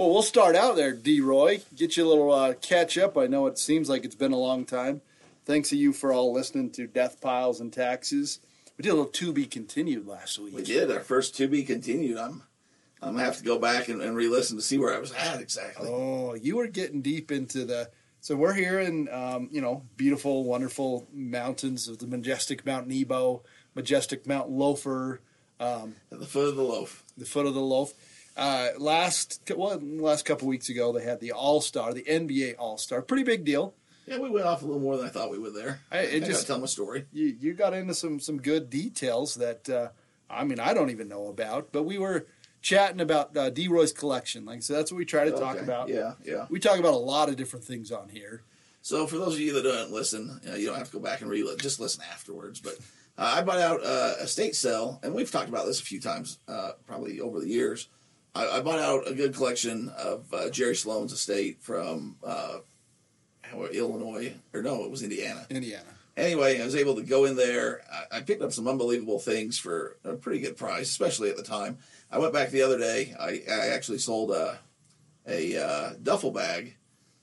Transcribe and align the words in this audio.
Well, 0.00 0.10
we'll 0.10 0.22
start 0.22 0.56
out 0.56 0.76
there, 0.76 0.94
D. 0.94 1.20
Roy. 1.20 1.60
Get 1.76 1.98
you 1.98 2.06
a 2.06 2.08
little 2.08 2.32
uh, 2.32 2.54
catch 2.54 2.96
up. 2.96 3.18
I 3.18 3.26
know 3.26 3.46
it 3.48 3.58
seems 3.58 3.90
like 3.90 4.02
it's 4.02 4.14
been 4.14 4.32
a 4.32 4.38
long 4.38 4.64
time. 4.64 5.02
Thanks 5.44 5.68
to 5.68 5.76
you 5.76 5.92
for 5.92 6.10
all 6.10 6.32
listening 6.32 6.70
to 6.70 6.86
Death 6.86 7.20
Piles 7.20 7.60
and 7.60 7.70
Taxes. 7.70 8.40
We 8.78 8.82
did 8.84 8.92
a 8.92 8.94
little 8.94 9.10
to 9.10 9.30
be 9.30 9.44
continued 9.44 10.06
last 10.06 10.38
week. 10.38 10.54
We 10.54 10.62
did 10.62 10.90
our 10.90 11.00
first 11.00 11.36
to 11.36 11.48
be 11.48 11.64
continued. 11.64 12.16
I'm 12.16 12.44
I'm 13.02 13.12
gonna 13.12 13.26
have 13.26 13.36
to 13.36 13.44
go 13.44 13.58
back 13.58 13.90
and, 13.90 14.00
and 14.00 14.16
re-listen 14.16 14.56
to 14.56 14.62
see 14.62 14.78
where 14.78 14.94
I 14.94 14.98
was 14.98 15.12
at 15.12 15.38
exactly. 15.38 15.86
Oh, 15.86 16.32
you 16.32 16.56
were 16.56 16.68
getting 16.68 17.02
deep 17.02 17.30
into 17.30 17.66
the. 17.66 17.90
So 18.22 18.36
we're 18.36 18.54
here 18.54 18.80
in, 18.80 19.06
um, 19.10 19.50
you 19.52 19.60
know, 19.60 19.82
beautiful, 19.98 20.44
wonderful 20.44 21.08
mountains 21.12 21.88
of 21.88 21.98
the 21.98 22.06
majestic 22.06 22.64
Mount 22.64 22.88
Nebo, 22.88 23.42
majestic 23.74 24.26
Mount 24.26 24.48
Loafer, 24.48 25.20
um, 25.60 25.96
At 26.10 26.20
the 26.20 26.26
foot 26.26 26.48
of 26.48 26.56
the 26.56 26.62
loaf. 26.62 27.04
the 27.18 27.26
foot 27.26 27.44
of 27.44 27.52
the 27.52 27.60
loaf. 27.60 27.92
Uh, 28.40 28.70
last 28.78 29.42
well, 29.54 29.78
last 29.82 30.24
couple 30.24 30.48
weeks 30.48 30.70
ago, 30.70 30.92
they 30.92 31.04
had 31.04 31.20
the 31.20 31.32
All 31.32 31.60
Star, 31.60 31.92
the 31.92 32.02
NBA 32.02 32.54
All 32.58 32.78
Star, 32.78 33.02
pretty 33.02 33.22
big 33.22 33.44
deal. 33.44 33.74
Yeah, 34.06 34.18
we 34.18 34.30
went 34.30 34.46
off 34.46 34.62
a 34.62 34.64
little 34.66 34.80
more 34.80 34.96
than 34.96 35.06
I 35.06 35.10
thought 35.10 35.30
we 35.30 35.38
would 35.38 35.54
there. 35.54 35.80
I- 35.92 35.98
it 35.98 36.24
I 36.24 36.26
just- 36.26 36.46
tell 36.46 36.58
my 36.58 36.66
story. 36.66 37.04
You 37.12 37.26
you 37.38 37.52
got 37.52 37.74
into 37.74 37.94
some 37.94 38.18
some 38.18 38.38
good 38.40 38.70
details 38.70 39.34
that 39.34 39.68
uh, 39.68 39.88
I 40.30 40.44
mean 40.44 40.58
I 40.58 40.72
don't 40.72 40.90
even 40.90 41.06
know 41.06 41.26
about, 41.28 41.70
but 41.70 41.82
we 41.82 41.98
were 41.98 42.26
chatting 42.62 43.00
about 43.00 43.36
uh, 43.36 43.50
D. 43.50 43.68
Roy's 43.68 43.92
collection. 43.92 44.46
Like 44.46 44.62
so, 44.62 44.72
that's 44.72 44.90
what 44.90 44.96
we 44.98 45.04
try 45.04 45.24
to 45.26 45.32
talk 45.32 45.56
Okay. 45.56 45.64
about. 45.64 45.88
Yeah, 45.90 46.14
yeah. 46.24 46.46
We 46.48 46.60
talk 46.60 46.78
about 46.78 46.94
a 46.94 46.96
lot 46.96 47.28
of 47.28 47.36
different 47.36 47.66
things 47.66 47.92
on 47.92 48.08
here. 48.08 48.42
So 48.82 49.06
for 49.06 49.18
those 49.18 49.34
of 49.34 49.40
you 49.40 49.52
that 49.52 49.64
don't 49.64 49.92
listen, 49.92 50.40
you, 50.44 50.50
know, 50.50 50.56
you 50.56 50.66
don't 50.66 50.78
have 50.78 50.90
to 50.90 50.96
go 50.96 51.02
back 51.02 51.20
and 51.20 51.28
re 51.28 51.44
just 51.58 51.78
listen 51.78 52.02
afterwards. 52.10 52.58
But 52.58 52.76
uh, 53.18 53.34
I 53.36 53.42
bought 53.42 53.58
out 53.58 53.84
uh, 53.84 54.14
a 54.18 54.26
state 54.26 54.56
sale, 54.56 54.98
and 55.02 55.14
we've 55.14 55.30
talked 55.30 55.50
about 55.50 55.66
this 55.66 55.78
a 55.78 55.84
few 55.84 56.00
times, 56.00 56.38
uh, 56.48 56.72
probably 56.86 57.20
over 57.20 57.38
the 57.38 57.48
years. 57.48 57.88
I, 58.34 58.58
I 58.58 58.60
bought 58.60 58.78
out 58.78 59.08
a 59.08 59.14
good 59.14 59.34
collection 59.34 59.90
of 59.98 60.32
uh, 60.32 60.50
Jerry 60.50 60.74
Sloan's 60.74 61.12
estate 61.12 61.60
from 61.60 62.16
uh, 62.24 62.58
Illinois, 63.72 64.34
or 64.52 64.62
no, 64.62 64.84
it 64.84 64.90
was 64.90 65.02
Indiana. 65.02 65.46
Indiana. 65.50 65.84
Anyway, 66.16 66.60
I 66.60 66.64
was 66.64 66.76
able 66.76 66.96
to 66.96 67.02
go 67.02 67.24
in 67.24 67.36
there. 67.36 67.82
I, 67.90 68.18
I 68.18 68.20
picked 68.20 68.42
up 68.42 68.52
some 68.52 68.68
unbelievable 68.68 69.18
things 69.18 69.58
for 69.58 69.96
a 70.04 70.14
pretty 70.14 70.40
good 70.40 70.56
price, 70.56 70.88
especially 70.88 71.30
at 71.30 71.36
the 71.36 71.42
time. 71.42 71.78
I 72.10 72.18
went 72.18 72.32
back 72.32 72.50
the 72.50 72.62
other 72.62 72.78
day. 72.78 73.14
I, 73.18 73.42
I 73.50 73.68
actually 73.68 73.98
sold 73.98 74.30
a 74.30 74.58
a 75.26 75.56
uh, 75.56 75.92
duffel 76.02 76.30
bag 76.30 76.76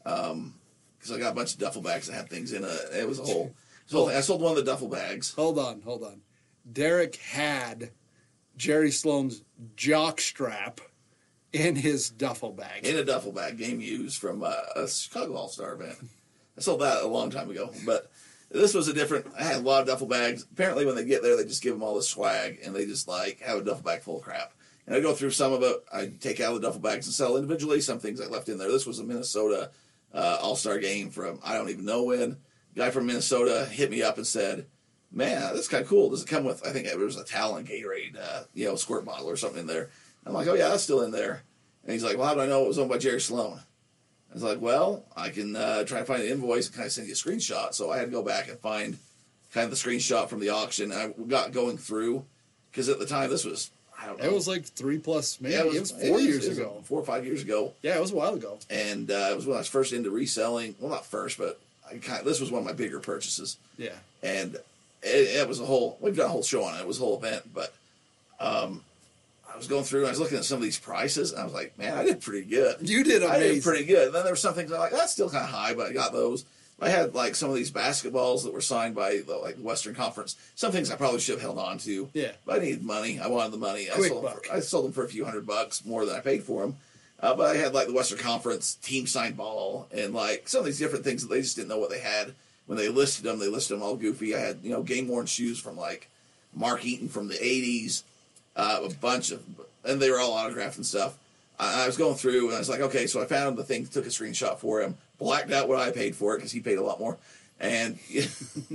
because 0.04 1.12
I 1.12 1.18
got 1.18 1.32
a 1.32 1.36
bunch 1.36 1.54
of 1.54 1.60
duffel 1.60 1.82
bags 1.82 2.08
that 2.08 2.14
had 2.14 2.30
things 2.30 2.54
in 2.54 2.64
it. 2.64 2.80
It 2.94 3.08
was 3.08 3.20
a 3.20 3.24
whole. 3.24 3.54
So 3.86 4.10
I 4.10 4.22
sold 4.22 4.42
one 4.42 4.52
of 4.52 4.58
the 4.58 4.70
duffel 4.70 4.88
bags. 4.88 5.34
Hold 5.34 5.60
on, 5.60 5.82
hold 5.82 6.04
on. 6.04 6.22
Derek 6.72 7.16
had 7.16 7.92
Jerry 8.58 8.92
Sloan's 8.92 9.44
jock 9.76 10.20
strap 10.20 10.82
in 11.54 11.76
his 11.76 12.10
duffel 12.10 12.52
bag. 12.52 12.86
in 12.86 12.98
a 12.98 13.04
duffel 13.04 13.32
bag, 13.32 13.58
game 13.58 13.82
used 13.82 14.20
from 14.20 14.44
uh, 14.44 14.54
a 14.76 14.88
Chicago 14.88 15.36
All 15.36 15.48
Star 15.50 15.74
event. 15.74 15.98
I 16.58 16.62
sold 16.62 16.82
that 16.82 17.04
a 17.04 17.08
long 17.08 17.30
time 17.30 17.50
ago, 17.50 17.72
but 17.86 18.12
this 18.50 18.74
was 18.74 18.88
a 18.88 18.94
different. 18.94 19.28
I 19.38 19.44
had 19.44 19.58
a 19.58 19.62
lot 19.62 19.82
of 19.82 19.88
duffel 19.88 20.08
bags. 20.08 20.46
Apparently, 20.52 20.86
when 20.86 20.96
they 20.96 21.06
get 21.06 21.22
there, 21.22 21.36
they 21.36 21.44
just 21.44 21.64
give 21.64 21.74
them 21.74 21.84
all 21.84 21.96
this 21.96 22.10
swag, 22.10 22.60
and 22.64 22.76
they 22.76 22.86
just 22.86 23.08
like 23.08 23.42
have 23.42 23.60
a 23.60 23.64
duffel 23.64 23.84
bag 23.84 24.02
full 24.02 24.18
of 24.18 24.24
crap. 24.24 24.54
And 24.86 24.96
I 24.96 25.00
go 25.02 25.14
through 25.14 25.32
some 25.32 25.54
of 25.54 25.64
it. 25.64 25.84
I 25.92 26.12
take 26.20 26.40
out 26.40 26.54
the 26.54 26.62
duffel 26.62 26.80
bags 26.80 27.08
and 27.08 27.14
sell 27.14 27.36
individually. 27.36 27.82
Some 27.82 28.00
things 28.00 28.22
I 28.22 28.28
left 28.28 28.50
in 28.50 28.58
there. 28.58 28.72
This 28.72 28.86
was 28.86 29.00
a 29.00 29.04
Minnesota 29.04 29.72
uh, 30.14 30.40
All 30.42 30.56
Star 30.56 30.80
game 30.80 31.10
from 31.10 31.40
I 31.44 31.56
don't 31.56 31.70
even 31.70 31.86
know 31.86 32.04
when. 32.04 32.38
Guy 32.76 32.90
from 32.92 33.08
Minnesota 33.08 33.68
hit 33.72 33.90
me 33.92 34.02
up 34.04 34.18
and 34.18 34.28
said, 34.28 34.68
"Man, 35.12 35.54
that's 35.54 35.68
kind 35.68 35.84
of 35.84 35.90
cool. 35.90 36.10
Does 36.10 36.24
it 36.24 36.30
come 36.30 36.44
with? 36.44 36.66
I 36.66 36.72
think 36.72 36.88
it 36.88 36.98
was 36.98 37.18
a 37.18 37.24
Talon 37.24 37.66
Gatorade, 37.66 38.18
uh, 38.20 38.44
you 38.54 38.66
know, 38.66 38.76
squirt 38.76 39.06
bottle 39.06 39.30
or 39.30 39.36
something 39.36 39.62
in 39.62 39.68
there." 39.68 39.90
I'm 40.28 40.34
like, 40.34 40.48
"Oh 40.48 40.54
yeah, 40.54 40.70
that's 40.70 40.84
still 40.84 41.02
in 41.04 41.12
there." 41.12 41.42
And 41.84 41.94
he's 41.94 42.04
like, 42.04 42.18
"Well, 42.18 42.28
how 42.28 42.34
do 42.34 42.42
I 42.42 42.46
know 42.48 42.64
it 42.66 42.68
was 42.68 42.80
owned 42.80 42.90
by 42.90 42.98
Jerry 42.98 43.22
Sloan?" 43.22 43.60
I 44.30 44.34
was 44.34 44.44
like, 44.44 44.60
"Well, 44.62 45.04
I 45.16 45.30
can 45.30 45.56
uh, 45.56 45.84
try 45.86 46.00
to 46.00 46.06
find 46.06 46.22
an 46.22 46.28
invoice 46.30 46.68
and 46.68 46.76
kind 46.76 46.86
of 46.86 46.92
send 46.92 47.08
you 47.08 47.14
a 47.14 47.16
screenshot." 47.16 47.74
So 47.74 47.92
I 47.92 47.98
had 47.98 48.06
to 48.06 48.12
go 48.12 48.22
back 48.24 48.50
and 48.50 48.60
find 48.60 48.98
kind 49.54 49.64
of 49.64 49.72
the 49.72 49.78
screenshot 49.78 50.28
from 50.30 50.40
the 50.42 50.50
auction. 50.50 50.92
I 50.92 51.14
got 51.28 51.52
going 51.54 51.78
through 51.78 52.26
because 52.72 52.90
at 52.90 53.00
the 53.00 53.06
time 53.06 53.30
this 53.30 53.46
was 53.46 53.72
I 54.00 54.06
don't 54.06 54.20
know. 54.20 54.26
It 54.26 54.34
was 54.34 54.48
like 54.48 54.66
three 54.66 55.00
plus, 55.00 55.40
maybe 55.42 55.56
Yeah, 55.56 55.62
it 55.64 55.80
was, 55.80 55.92
it 55.92 56.08
four 56.10 56.20
is- 56.20 56.26
years 56.26 56.46
it 56.46 56.50
was 56.50 56.58
ago. 56.60 56.82
four 56.84 57.00
or 57.00 57.06
five 57.06 57.26
years 57.26 57.42
ago, 57.42 57.74
Yeah, 57.82 57.96
it 57.96 58.02
was 58.02 58.12
a 58.12 58.16
while 58.16 58.36
ago. 58.36 58.60
and 58.70 59.10
uh, 59.10 59.30
it 59.32 59.36
was 59.36 59.46
when 59.48 59.56
I 59.56 59.60
was 59.60 59.68
first 59.68 59.92
into 59.94 60.12
reselling. 60.12 60.76
Well, 60.80 60.92
not 60.92 61.06
first, 61.06 61.38
but 61.40 61.60
I 61.90 61.98
kind 61.98 62.20
of, 62.20 62.26
this 62.26 62.40
was 62.40 62.52
one 62.52 62.60
of 62.60 62.66
my 62.66 62.74
bigger 62.74 63.00
purchases 63.00 63.58
Yeah, 63.78 63.96
and 64.22 64.56
it, 65.02 65.38
it 65.40 65.48
was 65.48 65.60
a 65.62 65.66
whole 65.66 65.98
we've 66.02 66.16
done 66.18 66.26
a 66.28 66.30
whole 66.30 66.44
show 66.44 66.64
on 66.66 66.76
it. 66.78 66.82
It 66.82 66.88
was 66.88 66.98
a 66.98 67.02
whole 67.02 67.18
event, 67.18 67.52
but 67.54 67.74
um, 68.40 68.84
I 69.58 69.60
was 69.60 69.68
going 69.68 69.84
through 69.84 70.02
and 70.02 70.08
I 70.08 70.12
was 70.12 70.20
looking 70.20 70.38
at 70.38 70.46
some 70.46 70.58
of 70.58 70.64
these 70.64 70.78
prices, 70.80 71.32
and 71.32 71.42
I 71.42 71.44
was 71.44 71.54
like, 71.54 71.78
man, 71.78 71.98
I 71.98 72.04
did 72.04 72.22
pretty 72.22 72.48
good. 72.48 72.88
you 72.88 73.04
did 73.04 73.24
amazing. 73.24 73.42
I 73.42 73.54
did 73.56 73.64
pretty 73.64 73.86
good. 73.86 74.08
And 74.08 74.16
then 74.16 74.24
there 74.24 74.32
were 74.34 74.38
some 74.38 74.54
things 74.54 74.72
I'm 74.72 74.80
like, 74.80 74.92
that's 74.92 75.12
still 75.12 75.30
kind 75.30 75.44
of 75.44 75.50
high, 75.50 75.74
but 75.74 75.88
I 75.88 75.94
got 75.94 76.14
those. 76.14 76.46
I 76.80 76.90
had 76.90 77.16
like 77.16 77.34
some 77.34 77.50
of 77.50 77.56
these 77.56 77.72
basketballs 77.72 78.44
that 78.44 78.54
were 78.54 78.62
signed 78.62 78.94
by 78.94 79.18
the 79.26 79.36
like 79.38 79.58
Western 79.58 79.96
Conference. 79.96 80.36
Some 80.54 80.72
things 80.72 80.92
I 80.92 80.96
probably 80.96 81.20
should 81.20 81.34
have 81.34 81.42
held 81.42 81.58
on 81.58 81.80
to. 81.80 82.08
Yeah. 82.14 82.34
but 82.46 82.60
I 82.60 82.64
needed 82.64 82.84
money. 82.84 83.20
I 83.20 83.28
wanted 83.28 83.52
the 83.52 83.58
money. 83.58 83.90
I 83.90 83.98
sold 84.00 84.30
for, 84.32 84.42
I 84.54 84.60
sold 84.60 84.86
them 84.86 84.92
for 84.92 85.04
a 85.04 85.08
few 85.10 85.26
hundred 85.26 85.48
bucks 85.48 85.84
more 85.84 86.06
than 86.06 86.16
I 86.16 86.20
paid 86.20 86.44
for 86.44 86.62
them. 86.62 86.76
Uh, 87.20 87.34
but 87.34 87.56
I 87.56 87.58
had 87.58 87.74
like 87.74 87.88
the 87.88 87.94
Western 87.94 88.20
Conference 88.20 88.76
team 88.76 89.08
signed 89.08 89.38
ball 89.38 89.88
and 89.92 90.14
like 90.14 90.48
some 90.48 90.60
of 90.60 90.66
these 90.68 90.78
different 90.78 91.04
things 91.04 91.24
that 91.24 91.34
they 91.34 91.42
just 91.42 91.56
didn't 91.56 91.70
know 91.70 91.80
what 91.80 91.90
they 91.90 91.98
had 92.00 92.36
when 92.68 92.78
they 92.78 92.90
listed 92.90 93.24
them. 93.26 93.40
They 93.40 93.48
listed 93.48 93.76
them 93.76 93.82
all 93.84 93.96
goofy. 93.96 94.36
I 94.36 94.40
had 94.40 94.60
you 94.62 94.70
know 94.70 94.84
game 94.84 95.08
worn 95.08 95.26
shoes 95.26 95.60
from 95.60 95.78
like 95.78 96.10
Mark 96.54 96.86
Eaton 96.86 97.10
from 97.10 97.28
the 97.28 97.36
'80s, 97.38 98.04
uh, 98.58 98.82
a 98.84 98.90
bunch 98.96 99.32
of, 99.32 99.42
and 99.86 100.02
they 100.02 100.12
were 100.12 100.20
all 100.20 100.34
autographed 100.34 100.76
and 100.76 100.86
stuff. 100.86 101.18
I, 101.60 101.84
I 101.84 101.88
was 101.88 101.96
going 101.96 102.16
through 102.16 102.48
and 102.48 102.56
I 102.56 102.60
was 102.60 102.68
like, 102.70 102.82
okay, 102.82 103.08
so 103.08 103.22
I 103.22 103.26
found 103.26 103.58
the 103.58 103.64
thing, 103.64 103.86
took 103.86 104.06
a 104.06 104.10
screenshot 104.10 104.58
for 104.58 104.82
him, 104.82 104.98
blacked 105.20 105.52
out 105.52 105.70
what 105.70 105.80
I 105.80 105.92
paid 105.92 106.16
for 106.16 106.34
it 106.34 106.40
because 106.40 106.52
he 106.52 106.60
paid 106.60 106.78
a 106.78 106.84
lot 106.84 107.00
more, 107.00 107.18
and 107.60 107.98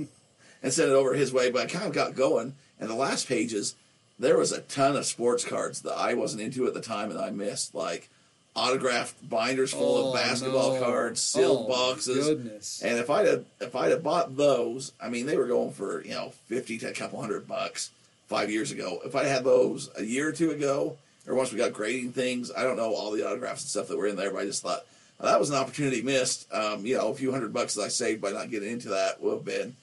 and 0.63 0.73
sent 0.73 0.89
it 0.89 0.95
over 0.95 1.13
his 1.13 1.31
way. 1.31 1.51
But 1.51 1.63
I 1.63 1.65
kind 1.67 1.85
of 1.85 1.93
got 1.93 2.15
going, 2.15 2.55
and 2.79 2.89
the 2.89 2.95
last 2.95 3.27
pages 3.27 3.75
there 4.19 4.37
was 4.37 4.51
a 4.51 4.61
ton 4.61 4.95
of 4.95 5.05
sports 5.05 5.43
cards 5.43 5.81
that 5.81 5.93
I 5.97 6.13
wasn't 6.13 6.43
into 6.43 6.67
at 6.67 6.73
the 6.73 6.81
time 6.81 7.09
and 7.09 7.19
I 7.19 7.29
missed, 7.31 7.73
like 7.75 8.09
autographed 8.55 9.27
binders 9.27 9.73
full 9.73 9.97
Oh, 9.97 10.07
of 10.09 10.13
basketball 10.15 10.75
no. 10.75 10.79
cards, 10.85 11.21
sealed 11.21 11.65
Oh, 11.65 11.67
boxes. 11.67 12.27
Goodness. 12.27 12.81
And 12.83 12.99
if 12.99 13.09
I'd 13.09 13.25
have 13.25 13.45
if 13.59 13.75
I'd 13.75 13.91
have 13.91 14.03
bought 14.03 14.37
those, 14.37 14.91
I 15.01 15.09
mean, 15.09 15.25
they 15.25 15.35
were 15.37 15.47
going 15.47 15.71
for 15.71 16.03
you 16.03 16.11
know 16.11 16.31
fifty 16.47 16.77
to 16.79 16.89
a 16.89 16.93
couple 16.93 17.19
hundred 17.19 17.47
bucks 17.47 17.89
five 18.33 18.49
years 18.49 18.71
ago. 18.71 18.99
If 19.05 19.15
I 19.15 19.25
had 19.25 19.43
those 19.43 19.91
a 19.95 20.03
year 20.03 20.29
or 20.29 20.31
two 20.31 20.49
ago, 20.49 20.97
or 21.27 21.35
once 21.35 21.51
we 21.51 21.59
got 21.59 21.71
grading 21.71 22.13
things, 22.13 22.51
I 22.51 22.63
don't 22.63 22.77
know 22.77 22.95
all 22.95 23.11
the 23.11 23.27
autographs 23.27 23.61
and 23.61 23.69
stuff 23.69 23.89
that 23.89 23.97
were 23.97 24.07
in 24.07 24.15
there, 24.15 24.31
but 24.31 24.41
I 24.41 24.45
just 24.45 24.63
thought 24.63 24.83
well, 25.19 25.31
that 25.31 25.39
was 25.39 25.51
an 25.51 25.55
opportunity 25.55 26.01
missed. 26.01 26.51
Um, 26.51 26.83
you 26.83 26.97
know, 26.97 27.09
a 27.09 27.13
few 27.13 27.31
hundred 27.31 27.53
bucks 27.53 27.75
that 27.75 27.83
I 27.83 27.89
saved 27.89 28.21
by 28.21 28.31
not 28.31 28.49
getting 28.49 28.71
into 28.71 28.89
that 28.89 29.21
would 29.21 29.35
have 29.35 29.45
been 29.45 29.75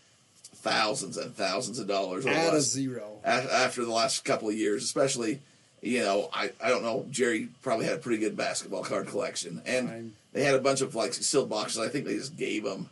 thousands 0.56 1.16
and 1.16 1.32
thousands 1.32 1.78
of 1.78 1.86
dollars. 1.86 2.26
Add 2.26 2.52
a 2.52 2.60
zero. 2.60 3.18
after 3.24 3.84
the 3.84 3.92
last 3.92 4.24
couple 4.24 4.48
of 4.48 4.56
years, 4.56 4.82
especially, 4.82 5.38
you 5.80 6.00
know, 6.00 6.28
I, 6.32 6.50
I 6.60 6.70
don't 6.70 6.82
know, 6.82 7.06
Jerry 7.08 7.48
probably 7.62 7.86
had 7.86 7.94
a 7.94 7.98
pretty 7.98 8.18
good 8.18 8.36
basketball 8.36 8.82
card 8.82 9.06
collection. 9.06 9.62
And 9.64 9.88
Fine. 9.88 10.12
they 10.32 10.42
had 10.42 10.56
a 10.56 10.60
bunch 10.60 10.80
of 10.80 10.96
like 10.96 11.14
sealed 11.14 11.48
boxes. 11.48 11.78
I 11.78 11.88
think 11.88 12.04
they 12.04 12.16
just 12.16 12.36
gave 12.36 12.64
them, 12.64 12.90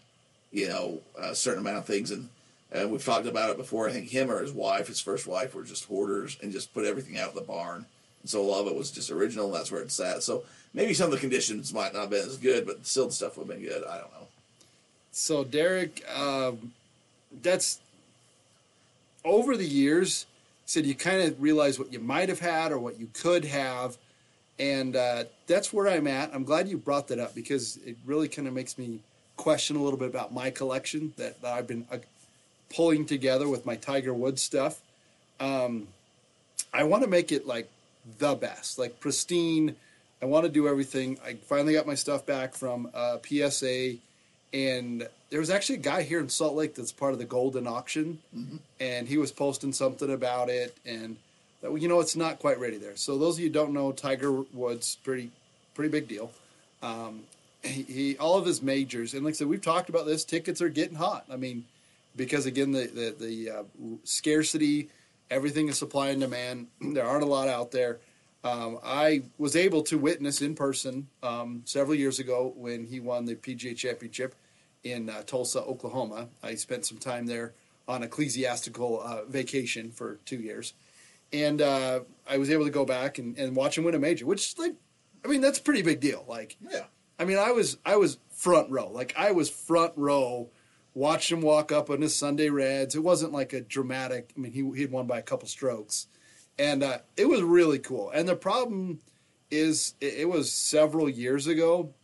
you 0.52 0.69
know, 0.69 1.00
a 1.20 1.34
certain 1.34 1.61
amount 1.61 1.78
of 1.78 1.84
things. 1.84 2.12
And, 2.12 2.28
and 2.70 2.91
we've 2.91 3.05
talked 3.05 3.26
about 3.26 3.50
it 3.50 3.56
before. 3.56 3.88
I 3.88 3.93
think 3.93 4.09
him 4.09 4.31
or 4.31 4.41
his 4.41 4.53
wife, 4.53 4.88
his 4.88 5.00
first 5.00 5.26
wife, 5.26 5.55
were 5.55 5.65
just 5.65 5.87
hoarders 5.87 6.37
and 6.43 6.53
just 6.53 6.75
put 6.75 6.85
everything 6.85 7.19
out 7.19 7.31
in 7.31 7.35
the 7.35 7.41
barn. 7.41 7.87
And 8.23 8.31
so 8.31 8.41
a 8.41 8.47
lot 8.47 8.61
of 8.61 8.67
it 8.69 8.76
was 8.76 8.91
just 8.91 9.11
original. 9.11 9.47
And 9.47 9.55
that's 9.55 9.73
where 9.73 9.81
it's 9.81 9.99
at. 10.00 10.23
So 10.23 10.44
maybe 10.75 10.93
some 10.93 11.06
of 11.06 11.12
the 11.12 11.19
conditions 11.19 11.73
might 11.73 11.94
not 11.94 12.03
have 12.03 12.11
been 12.11 12.26
as 12.26 12.37
good, 12.37 12.67
but 12.67 12.87
still 12.87 13.06
the 13.06 13.12
stuff 13.12 13.38
would 13.38 13.49
have 13.49 13.59
been 13.59 13.67
good. 13.67 13.85
I 13.85 13.99
don't 13.99 14.12
know. 14.12 14.29
So 15.12 15.44
Derek, 15.44 16.05
um, 16.15 16.73
that's 17.43 17.81
over 19.25 19.56
the 19.56 19.67
years. 19.67 20.26
Said 20.67 20.85
you 20.85 20.94
kind 20.94 21.23
of 21.23 21.41
realize 21.41 21.79
what 21.79 21.91
you 21.93 21.99
might 21.99 22.29
have 22.29 22.41
had 22.41 22.73
or 22.73 22.79
what 22.79 23.00
you 23.00 23.09
could 23.14 23.47
have, 23.47 23.97
and 24.59 24.94
uh, 24.94 25.25
that's 25.47 25.73
where 25.73 25.88
I'm 25.88 26.06
at. 26.06 26.35
I'm 26.35 26.44
glad 26.44 26.69
you 26.69 26.76
brought 26.76 27.09
that 27.09 27.19
up 27.19 27.35
because 27.35 27.79
it 27.87 27.97
really 28.05 28.29
kind 28.29 28.47
of 28.47 28.53
makes 28.53 28.76
me 28.76 29.00
question 29.38 29.76
a 29.76 29.82
little 29.82 29.99
bit 29.99 30.11
about 30.11 30.35
my 30.35 30.50
collection 30.50 31.14
that, 31.17 31.41
that 31.41 31.55
I've 31.55 31.67
been 31.67 31.87
uh, 31.91 31.97
pulling 32.75 33.06
together 33.06 33.49
with 33.49 33.67
my 33.67 33.76
Tiger 33.76 34.15
Woods 34.15 34.43
stuff. 34.43 34.81
Um, 35.41 35.88
I 36.73 36.85
want 36.85 37.03
to 37.03 37.09
make 37.09 37.32
it 37.32 37.47
like 37.47 37.69
the 38.19 38.35
best, 38.35 38.79
like 38.79 39.00
pristine. 39.00 39.76
I 40.20 40.26
want 40.26 40.44
to 40.44 40.50
do 40.50 40.69
everything. 40.69 41.19
I 41.25 41.35
finally 41.35 41.75
got 41.75 41.87
my 41.87 41.94
stuff 41.94 42.26
back 42.26 42.55
from 42.55 42.91
uh, 42.93 43.19
PSA, 43.26 43.94
and 44.53 45.06
there 45.31 45.41
was 45.41 45.50
actually 45.50 45.76
a 45.76 45.82
guy 45.82 46.03
here 46.03 46.20
in 46.20 46.29
Salt 46.29 46.55
Lake 46.55 46.75
that's 46.75 46.93
part 46.93 47.12
of 47.12 47.19
the 47.19 47.26
Goldin 47.26 47.69
Auction, 47.69 48.19
and 48.81 49.09
he 49.09 49.17
was 49.17 49.31
posting 49.31 49.73
something 49.73 50.12
about 50.12 50.49
it, 50.49 50.76
and 50.85 51.17
that 51.62 51.75
you 51.81 51.88
know 51.88 52.00
it's 52.00 52.17
not 52.17 52.38
quite 52.38 52.59
ready 52.59 52.79
there. 52.79 52.97
So 52.97 53.17
those 53.19 53.37
of 53.37 53.41
you 53.41 53.47
who 53.47 53.53
don't 53.53 53.73
know, 53.73 53.93
Tiger 53.93 54.32
Woods 54.53 54.97
pretty 55.05 55.31
pretty 55.75 55.91
big 55.91 56.09
deal. 56.09 56.32
Um, 56.82 57.23
he, 57.62 57.82
he 57.82 58.17
all 58.19 58.38
of 58.38 58.47
his 58.47 58.62
majors, 58.62 59.14
and 59.14 59.25
like 59.25 59.35
I 59.35 59.37
said, 59.37 59.49
we've 59.49 59.62
talked 59.62 59.88
about 59.88 60.06
this. 60.06 60.25
Tickets 60.25 60.61
are 60.61 60.69
getting 60.69 60.97
hot. 60.97 61.25
I 61.31 61.37
mean, 61.37 61.64
because 62.16 62.46
again, 62.46 62.72
the 62.72 62.87
the, 62.87 63.16
the 63.19 63.50
uh, 63.50 63.62
scarcity 64.05 64.90
Everything 65.31 65.69
is 65.69 65.78
supply 65.78 66.08
and 66.08 66.20
demand. 66.20 66.69
There 66.81 67.06
aren't 67.06 67.22
a 67.22 67.26
lot 67.26 67.49
out 67.49 67.70
there. 67.70 68.00
Um, 68.44 68.78
I 68.84 69.22
was 69.37 69.56
able 69.56 69.82
to 69.84 69.99
witness 69.99 70.40
in 70.40 70.55
person 70.55 71.08
um, 71.22 71.62
several 71.64 71.96
years 71.96 72.19
ago 72.19 72.52
when 72.56 72.87
he 72.87 73.00
won 73.00 73.25
the 73.25 73.34
PGA 73.34 73.76
Championship 73.76 74.34
in 74.84 75.10
uh, 75.10 75.22
Tulsa, 75.22 75.60
Oklahoma. 75.62 76.28
I 76.43 76.55
spent 76.55 76.87
some 76.87 76.99
time 76.99 77.26
there 77.26 77.52
on 77.88 78.02
ecclesiastical 78.02 79.02
uh, 79.02 79.25
vacation 79.25 79.90
for 79.90 80.19
two 80.25 80.38
years, 80.38 80.75
and 81.32 81.61
uh, 81.61 82.00
I 82.28 82.38
was 82.38 82.49
able 82.49 82.64
to 82.64 82.70
go 82.70 82.84
back 82.84 83.19
and, 83.19 83.37
and 83.37 83.56
watch 83.56 83.76
him 83.76 83.84
win 83.84 83.94
a 83.94 83.99
major, 83.99 84.25
which 84.25 84.56
like, 84.56 84.75
I 85.25 85.28
mean, 85.28 85.40
that's 85.40 85.58
a 85.58 85.62
pretty 85.62 85.82
big 85.82 86.00
deal. 86.00 86.25
Like, 86.28 86.56
Yeah. 86.70 86.84
I 87.19 87.25
mean, 87.25 87.38
I 87.38 87.50
was 87.50 87.76
I 87.84 87.96
was 87.96 88.19
front 88.31 88.70
row. 88.70 88.88
Like 88.88 89.12
I 89.16 89.32
was 89.32 89.50
front 89.50 89.93
row, 89.96 90.50
watched 90.99 91.31
him 91.31 91.41
walk 91.41 91.71
up 91.71 91.91
on 91.91 92.00
his 92.00 92.15
Sunday 92.15 92.50
Reds. 92.50 92.97
It 92.97 93.05
wasn't 93.05 93.33
like 93.33 93.53
a 93.53 93.61
dramatic. 93.61 94.33
I 94.37 94.41
mean, 94.41 94.53
he 94.53 94.69
he 94.75 94.83
had 94.83 94.91
won 94.91 95.06
by 95.06 95.19
a 95.19 95.23
couple 95.23 95.49
strokes, 95.49 96.09
and 96.59 96.83
uh, 96.83 96.99
it 97.17 97.29
was 97.29 97.41
really 97.41 97.79
cool. 97.79 98.11
And 98.11 98.29
the 98.29 98.37
problem 98.37 98.99
is, 99.50 99.95
it, 100.00 100.15
it 100.15 100.29
was 100.29 100.50
several 100.50 101.09
years 101.09 101.47
ago, 101.47 101.95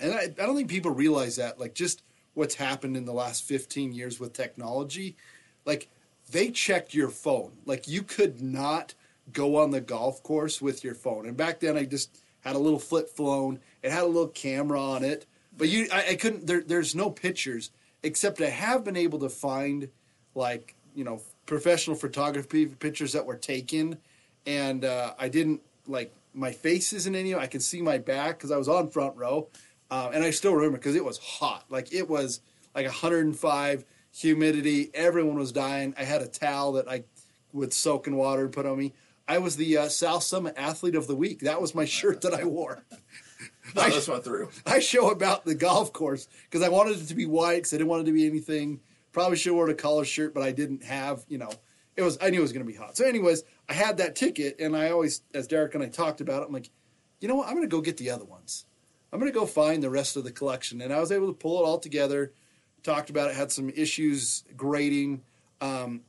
and 0.00 0.14
I, 0.14 0.22
I 0.22 0.46
don't 0.46 0.56
think 0.56 0.70
people 0.70 0.92
realize 0.92 1.36
that. 1.36 1.58
Like 1.58 1.74
just 1.74 2.02
what's 2.34 2.54
happened 2.54 2.96
in 2.96 3.04
the 3.04 3.12
last 3.12 3.42
fifteen 3.42 3.92
years 3.92 4.20
with 4.20 4.32
technology, 4.32 5.16
like 5.64 5.88
they 6.30 6.50
checked 6.50 6.94
your 6.94 7.08
phone. 7.10 7.52
Like 7.66 7.88
you 7.88 8.02
could 8.02 8.40
not 8.40 8.94
go 9.32 9.56
on 9.56 9.72
the 9.72 9.80
golf 9.80 10.22
course 10.22 10.62
with 10.62 10.84
your 10.84 10.94
phone. 10.94 11.26
And 11.26 11.36
back 11.36 11.60
then, 11.60 11.76
I 11.76 11.84
just 11.84 12.22
had 12.40 12.54
a 12.54 12.60
little 12.60 12.78
flip 12.78 13.10
phone. 13.10 13.58
It 13.82 13.90
had 13.90 14.04
a 14.04 14.06
little 14.06 14.28
camera 14.28 14.80
on 14.80 15.02
it, 15.02 15.26
but 15.56 15.68
you, 15.68 15.88
I, 15.92 16.10
I 16.10 16.14
couldn't. 16.14 16.46
There, 16.46 16.62
there's 16.62 16.94
no 16.94 17.10
pictures 17.10 17.72
except 18.02 18.40
I 18.40 18.50
have 18.50 18.84
been 18.84 18.96
able 18.96 19.18
to 19.20 19.28
find 19.28 19.88
like 20.34 20.74
you 20.94 21.04
know 21.04 21.20
professional 21.46 21.96
photography 21.96 22.66
pictures 22.66 23.12
that 23.12 23.26
were 23.26 23.36
taken, 23.36 23.98
and 24.46 24.84
uh, 24.84 25.14
I 25.18 25.28
didn't 25.28 25.60
like 25.86 26.12
my 26.34 26.52
face 26.52 26.92
isn't 26.92 27.14
in 27.14 27.20
any. 27.20 27.34
I 27.34 27.46
can 27.46 27.60
see 27.60 27.82
my 27.82 27.98
back 27.98 28.38
because 28.38 28.50
I 28.50 28.56
was 28.56 28.68
on 28.68 28.88
front 28.90 29.16
row, 29.16 29.48
um, 29.90 30.12
and 30.12 30.24
I 30.24 30.30
still 30.30 30.54
remember 30.54 30.78
because 30.78 30.94
it 30.94 31.04
was 31.04 31.18
hot. 31.18 31.64
Like 31.68 31.92
it 31.92 32.08
was 32.08 32.40
like 32.74 32.86
105 32.86 33.84
humidity. 34.14 34.90
Everyone 34.94 35.36
was 35.36 35.52
dying. 35.52 35.94
I 35.98 36.04
had 36.04 36.22
a 36.22 36.28
towel 36.28 36.72
that 36.72 36.88
I 36.88 37.04
would 37.52 37.72
soak 37.72 38.06
in 38.06 38.16
water 38.16 38.44
and 38.44 38.52
put 38.52 38.66
on 38.66 38.78
me. 38.78 38.92
I 39.26 39.38
was 39.38 39.56
the 39.56 39.76
uh, 39.76 39.88
South 39.88 40.22
Summit 40.22 40.54
Athlete 40.56 40.94
of 40.94 41.06
the 41.06 41.14
Week. 41.14 41.40
That 41.40 41.60
was 41.60 41.74
my 41.74 41.84
shirt 41.84 42.22
that 42.22 42.32
I 42.32 42.44
wore. 42.44 42.84
No, 43.74 43.82
I- 43.82 43.90
this 43.90 44.08
went 44.08 44.24
through. 44.24 44.50
I 44.66 44.78
show 44.80 45.10
about 45.10 45.44
the 45.44 45.54
golf 45.54 45.92
course 45.92 46.28
because 46.44 46.62
I 46.62 46.68
wanted 46.68 47.00
it 47.00 47.06
to 47.06 47.14
be 47.14 47.26
white 47.26 47.56
because 47.56 47.74
I 47.74 47.78
didn't 47.78 47.88
want 47.88 48.02
it 48.02 48.06
to 48.06 48.12
be 48.12 48.26
anything. 48.26 48.80
Probably 49.12 49.36
should 49.36 49.50
have 49.50 49.56
worn 49.56 49.70
a 49.70 49.74
collar 49.74 50.04
shirt, 50.04 50.34
but 50.34 50.42
I 50.42 50.52
didn't 50.52 50.84
have, 50.84 51.24
you 51.28 51.38
know, 51.38 51.50
it 51.96 52.02
was, 52.02 52.18
I 52.20 52.30
knew 52.30 52.38
it 52.38 52.42
was 52.42 52.52
going 52.52 52.64
to 52.64 52.70
be 52.70 52.78
hot. 52.78 52.96
So, 52.96 53.04
anyways, 53.04 53.42
I 53.68 53.72
had 53.72 53.96
that 53.96 54.14
ticket 54.14 54.60
and 54.60 54.76
I 54.76 54.90
always, 54.90 55.22
as 55.34 55.46
Derek 55.48 55.74
and 55.74 55.82
I 55.82 55.88
talked 55.88 56.20
about 56.20 56.42
it, 56.42 56.46
I'm 56.46 56.52
like, 56.52 56.70
you 57.20 57.26
know 57.26 57.34
what? 57.34 57.48
I'm 57.48 57.54
going 57.54 57.68
to 57.68 57.76
go 57.76 57.80
get 57.80 57.96
the 57.96 58.10
other 58.10 58.24
ones. 58.24 58.66
I'm 59.12 59.18
going 59.18 59.32
to 59.32 59.36
go 59.38 59.46
find 59.46 59.82
the 59.82 59.90
rest 59.90 60.16
of 60.16 60.24
the 60.24 60.30
collection. 60.30 60.80
And 60.80 60.92
I 60.92 61.00
was 61.00 61.10
able 61.10 61.26
to 61.28 61.32
pull 61.32 61.60
it 61.60 61.66
all 61.66 61.78
together, 61.78 62.32
talked 62.82 63.10
about 63.10 63.30
it, 63.30 63.36
had 63.36 63.50
some 63.50 63.70
issues 63.70 64.44
grading. 64.56 65.22
Um, 65.60 66.02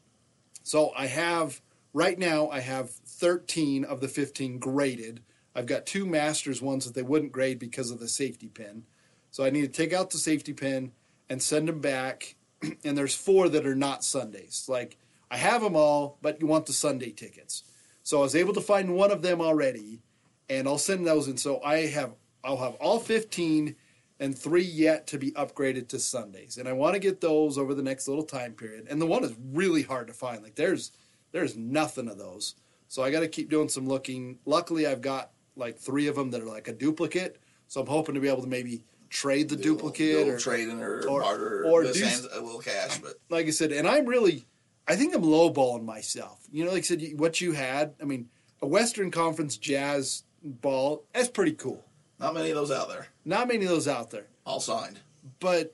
so 0.64 0.92
I 0.96 1.08
have, 1.08 1.62
right 1.94 2.20
now, 2.20 2.50
I 2.50 2.60
have 2.60 2.92
13 2.92 3.86
of 3.86 4.02
the 4.02 4.08
15 4.08 4.60
graded. 4.60 5.22
I've 5.56 5.66
got 5.66 5.86
two 5.86 6.06
Masters 6.06 6.62
ones 6.62 6.86
that 6.86 6.94
they 6.94 7.02
wouldn't 7.02 7.32
grade 7.32 7.60
because 7.60 7.92
of 7.92 8.00
the 8.00 8.08
safety 8.08 8.48
pin. 8.48 8.84
So 9.32 9.44
I 9.44 9.50
need 9.50 9.62
to 9.62 9.68
take 9.68 9.94
out 9.94 10.10
the 10.10 10.18
safety 10.18 10.54
pin 10.54 10.92
and 11.30 11.42
send 11.42 11.68
them 11.68 11.80
back. 11.80 12.36
and 12.84 12.98
there's 12.98 13.16
four 13.16 13.50
that 13.50 13.66
are 13.66 13.76
not 13.76 14.04
Sundays. 14.04 14.66
Like 14.68 14.98
I 15.32 15.38
have 15.38 15.62
them 15.62 15.76
all, 15.76 16.18
but 16.22 16.42
you 16.42 16.48
want 16.48 16.66
the 16.66 16.74
Sunday 16.74 17.12
tickets. 17.12 17.64
So 18.04 18.20
I 18.20 18.22
was 18.22 18.36
able 18.36 18.54
to 18.54 18.62
find 18.62 18.96
one 18.96 19.12
of 19.12 19.22
them 19.22 19.42
already, 19.42 20.02
and 20.50 20.68
I'll 20.68 20.78
send 20.78 21.06
those 21.06 21.28
in. 21.28 21.38
So 21.38 21.62
I 21.62 21.88
have 21.88 22.14
I'll 22.44 22.58
have 22.58 22.76
all 22.76 23.00
15 23.00 23.76
and 24.20 24.38
three 24.38 24.64
yet 24.64 25.08
to 25.08 25.18
be 25.18 25.32
upgraded 25.32 25.88
to 25.90 26.00
Sundays. 26.00 26.58
And 26.58 26.68
I 26.68 26.74
want 26.74 26.94
to 26.94 27.00
get 27.00 27.22
those 27.22 27.58
over 27.58 27.74
the 27.74 27.84
next 27.84 28.08
little 28.08 28.24
time 28.24 28.54
period. 28.54 28.88
And 28.90 29.02
the 29.02 29.06
one 29.06 29.24
is 29.24 29.34
really 29.54 29.84
hard 29.84 30.08
to 30.08 30.14
find. 30.14 30.44
Like 30.44 30.56
there's 30.56 30.92
there's 31.32 31.56
nothing 31.56 32.08
of 32.08 32.18
those. 32.18 32.56
So 32.88 33.04
I 33.04 33.12
got 33.12 33.20
to 33.20 33.28
keep 33.28 33.50
doing 33.50 33.70
some 33.70 33.88
looking. 33.88 34.40
Luckily, 34.46 34.88
I've 34.88 35.02
got 35.02 35.32
like 35.60 35.78
three 35.78 36.08
of 36.08 36.16
them 36.16 36.32
that 36.32 36.42
are 36.42 36.46
like 36.46 36.68
a 36.68 36.74
duplicate. 36.74 37.38
So 37.68 37.82
I'm 37.82 37.88
hoping 37.88 38.16
to 38.16 38.22
be 38.22 38.28
able 38.28 38.42
to 38.42 38.48
maybe 38.48 38.84
trade 39.10 39.50
the 39.50 39.56
Do 39.56 39.64
duplicate 39.76 40.16
little 40.18 40.34
or 40.34 40.40
trading 40.40 40.82
or, 40.82 41.02
or- 41.08 41.22
barter 41.22 41.66
or 41.66 41.84
do 41.84 41.88
hands 42.00 42.26
a 42.26 42.38
uh, 42.40 42.42
little 42.42 42.60
cash, 42.60 43.00
but 43.00 43.16
like 43.30 43.48
I 43.48 43.52
said, 43.52 43.72
and 43.72 43.88
I'm 43.88 44.06
really, 44.06 44.46
I 44.88 44.96
think 44.96 45.16
I'm 45.16 45.24
lowballing 45.24 45.84
myself. 45.86 46.40
You 46.52 46.66
know, 46.66 46.72
like 46.72 46.80
I 46.80 46.82
said, 46.82 47.04
what 47.16 47.42
you 47.42 47.52
had. 47.54 47.94
I 48.02 48.06
mean, 48.06 48.30
a 48.62 48.68
Western 48.68 49.12
Conference 49.12 49.58
Jazz 49.58 50.24
ball. 50.44 51.04
That's 51.14 51.30
pretty 51.30 51.54
cool. 51.54 51.84
not 52.20 52.34
many 52.34 52.50
of 52.50 52.56
those 52.56 52.72
out 52.72 52.90
there. 52.90 53.08
Not 53.26 53.48
many 53.48 53.66
of 53.66 53.70
those 53.70 53.88
out 53.88 54.10
there. 54.12 54.28
All 54.46 54.60
signed. 54.60 55.00
But 55.40 55.74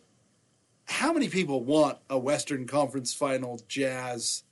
how 0.85 1.13
many 1.13 1.29
people 1.29 1.63
want 1.63 1.97
a 2.09 2.17
Western 2.17 2.67
Conference 2.67 3.13
Final 3.13 3.59
Jazz 3.67 4.43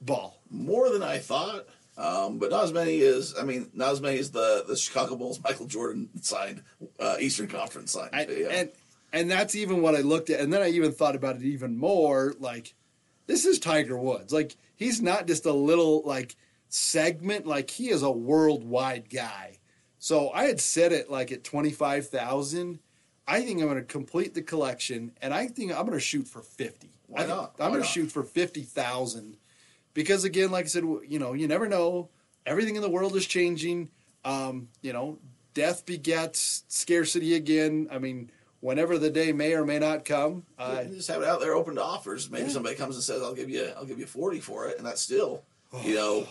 ball? 0.00 0.40
More 0.50 0.90
than 0.90 1.02
I 1.02 1.18
thought. 1.18 1.66
Um, 1.98 2.38
but 2.38 2.50
not 2.50 2.62
as 2.62 2.72
many 2.72 3.00
as 3.00 3.34
I 3.38 3.42
mean, 3.42 3.70
not 3.74 3.90
as 3.90 4.00
many 4.00 4.18
as 4.20 4.30
the 4.30 4.64
the 4.68 4.76
Chicago 4.76 5.16
Bulls 5.16 5.42
Michael 5.42 5.66
Jordan 5.66 6.08
signed 6.22 6.62
uh, 7.00 7.16
Eastern 7.18 7.48
Conference 7.48 7.90
signed. 7.90 8.10
I, 8.14 8.26
yeah. 8.26 8.48
And 8.50 8.70
and 9.12 9.28
that's 9.28 9.56
even 9.56 9.82
what 9.82 9.96
I 9.96 10.00
looked 10.00 10.30
at, 10.30 10.38
and 10.38 10.52
then 10.52 10.62
I 10.62 10.68
even 10.68 10.92
thought 10.92 11.16
about 11.16 11.36
it 11.36 11.42
even 11.42 11.76
more. 11.76 12.34
Like, 12.38 12.74
this 13.26 13.44
is 13.44 13.58
Tiger 13.58 13.98
Woods. 13.98 14.32
Like, 14.32 14.56
he's 14.76 15.02
not 15.02 15.26
just 15.26 15.44
a 15.44 15.52
little 15.52 16.02
like 16.04 16.36
segment. 16.68 17.46
Like, 17.46 17.68
he 17.68 17.88
is 17.88 18.02
a 18.02 18.10
worldwide 18.10 19.10
guy. 19.10 19.58
So 19.98 20.30
I 20.30 20.44
had 20.44 20.60
set 20.60 20.92
it 20.92 21.10
like 21.10 21.32
at 21.32 21.42
twenty 21.42 21.72
five 21.72 22.08
thousand. 22.08 22.78
I 23.26 23.40
think 23.42 23.60
I'm 23.60 23.66
going 23.66 23.76
to 23.76 23.82
complete 23.82 24.34
the 24.34 24.42
collection, 24.42 25.12
and 25.20 25.34
I 25.34 25.48
think 25.48 25.72
I'm 25.72 25.84
going 25.84 25.98
to 25.98 26.00
shoot 26.00 26.28
for 26.28 26.42
fifty. 26.42 26.90
Why 27.08 27.24
I 27.24 27.26
not? 27.26 27.54
I'm 27.58 27.70
going 27.70 27.82
to 27.82 27.88
shoot 27.88 28.12
for 28.12 28.22
fifty 28.22 28.62
thousand 28.62 29.36
because 29.98 30.22
again, 30.22 30.52
like 30.52 30.64
I 30.64 30.68
said, 30.68 30.84
you 31.08 31.18
know, 31.18 31.32
you 31.32 31.48
never 31.48 31.68
know. 31.68 32.08
Everything 32.46 32.76
in 32.76 32.82
the 32.82 32.88
world 32.88 33.16
is 33.16 33.26
changing. 33.26 33.88
Um, 34.24 34.68
you 34.80 34.92
know, 34.92 35.18
death 35.54 35.84
begets 35.86 36.62
scarcity 36.68 37.34
again. 37.34 37.88
I 37.90 37.98
mean, 37.98 38.30
whenever 38.60 38.96
the 38.96 39.10
day 39.10 39.32
may 39.32 39.54
or 39.54 39.64
may 39.66 39.80
not 39.80 40.04
come. 40.04 40.44
Uh, 40.56 40.84
just 40.84 41.08
have 41.08 41.20
it 41.20 41.26
out 41.26 41.40
there 41.40 41.52
open 41.54 41.74
to 41.74 41.82
offers. 41.82 42.30
Maybe 42.30 42.44
Yeah. 42.44 42.50
somebody 42.52 42.76
comes 42.76 42.94
and 42.94 43.02
says, 43.02 43.22
"I'll 43.22 43.34
give 43.34 43.50
you, 43.50 43.72
I'll 43.76 43.84
give 43.86 43.98
you 43.98 44.06
forty 44.06 44.38
for 44.38 44.68
it," 44.68 44.78
and 44.78 44.86
that's 44.86 45.00
still, 45.02 45.42
you 45.84 45.94
know, 45.96 46.28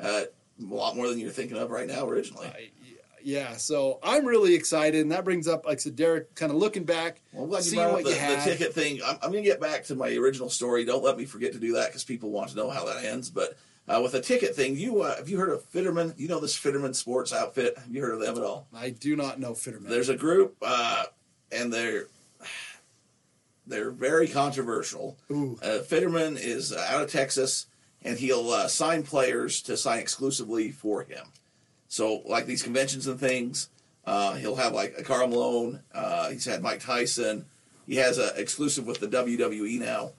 uh, 0.00 0.24
a 0.60 0.74
lot 0.74 0.96
more 0.96 1.08
than 1.08 1.20
you're 1.20 1.30
thinking 1.30 1.56
of 1.56 1.70
right 1.70 1.86
now 1.86 2.08
originally. 2.08 2.48
Yeah, 3.24 3.56
so 3.56 3.98
I'm 4.02 4.26
really 4.26 4.54
excited, 4.54 5.00
and 5.00 5.10
that 5.10 5.24
brings 5.24 5.48
up, 5.48 5.64
like 5.64 5.78
I 5.78 5.80
said, 5.80 5.96
Derek, 5.96 6.34
kind 6.34 6.52
of 6.52 6.58
looking 6.58 6.84
back, 6.84 7.22
Well, 7.32 7.56
I'm 7.56 7.62
seeing 7.62 7.82
what 7.90 8.04
the, 8.04 8.10
you 8.10 8.16
the 8.16 8.42
ticket 8.44 8.74
thing. 8.74 9.00
I'm, 9.04 9.16
I'm 9.22 9.32
going 9.32 9.42
to 9.42 9.48
get 9.48 9.60
back 9.60 9.84
to 9.84 9.94
my 9.94 10.14
original 10.14 10.50
story. 10.50 10.84
Don't 10.84 11.02
let 11.02 11.16
me 11.16 11.24
forget 11.24 11.52
to 11.54 11.58
do 11.58 11.72
that 11.72 11.88
because 11.88 12.04
people 12.04 12.30
want 12.30 12.50
to 12.50 12.56
know 12.56 12.68
how 12.68 12.84
that 12.84 13.02
ends. 13.02 13.30
But 13.30 13.56
uh, 13.88 14.00
with 14.02 14.12
the 14.12 14.20
ticket 14.20 14.54
thing, 14.54 14.76
you 14.76 15.00
uh, 15.00 15.16
have 15.16 15.30
you 15.30 15.38
heard 15.38 15.48
of 15.48 15.64
Fitterman? 15.72 16.12
You 16.18 16.28
know 16.28 16.38
this 16.38 16.56
Fitterman 16.56 16.94
Sports 16.94 17.32
outfit? 17.32 17.78
Have 17.78 17.90
you 17.90 18.02
heard 18.02 18.14
of 18.14 18.20
them 18.20 18.36
at 18.36 18.42
all? 18.42 18.66
I 18.74 18.90
do 18.90 19.16
not 19.16 19.40
know 19.40 19.52
Fitterman. 19.52 19.88
There's 19.88 20.10
a 20.10 20.16
group, 20.16 20.56
uh, 20.60 21.04
and 21.50 21.72
they're 21.72 22.08
they're 23.66 23.90
very 23.90 24.28
controversial. 24.28 25.16
Ooh. 25.30 25.58
Uh, 25.62 25.78
Fitterman 25.78 26.38
is 26.38 26.72
uh, 26.72 26.86
out 26.90 27.02
of 27.02 27.10
Texas, 27.10 27.66
and 28.02 28.18
he'll 28.18 28.50
uh, 28.50 28.68
sign 28.68 29.02
players 29.02 29.62
to 29.62 29.78
sign 29.78 29.98
exclusively 29.98 30.70
for 30.70 31.04
him. 31.04 31.24
So, 31.94 32.22
like 32.26 32.46
these 32.46 32.64
conventions 32.64 33.06
and 33.06 33.20
things, 33.20 33.68
uh, 34.04 34.34
he'll 34.34 34.56
have 34.56 34.72
like 34.72 34.96
a 34.98 35.04
Karl 35.04 35.28
Malone. 35.28 35.78
Uh, 35.94 36.30
he's 36.30 36.44
had 36.44 36.60
Mike 36.60 36.80
Tyson. 36.80 37.44
He 37.86 37.94
has 37.96 38.18
a 38.18 38.34
exclusive 38.34 38.84
with 38.84 38.98
the 38.98 39.06
WWE 39.06 39.78
now. 39.78 40.10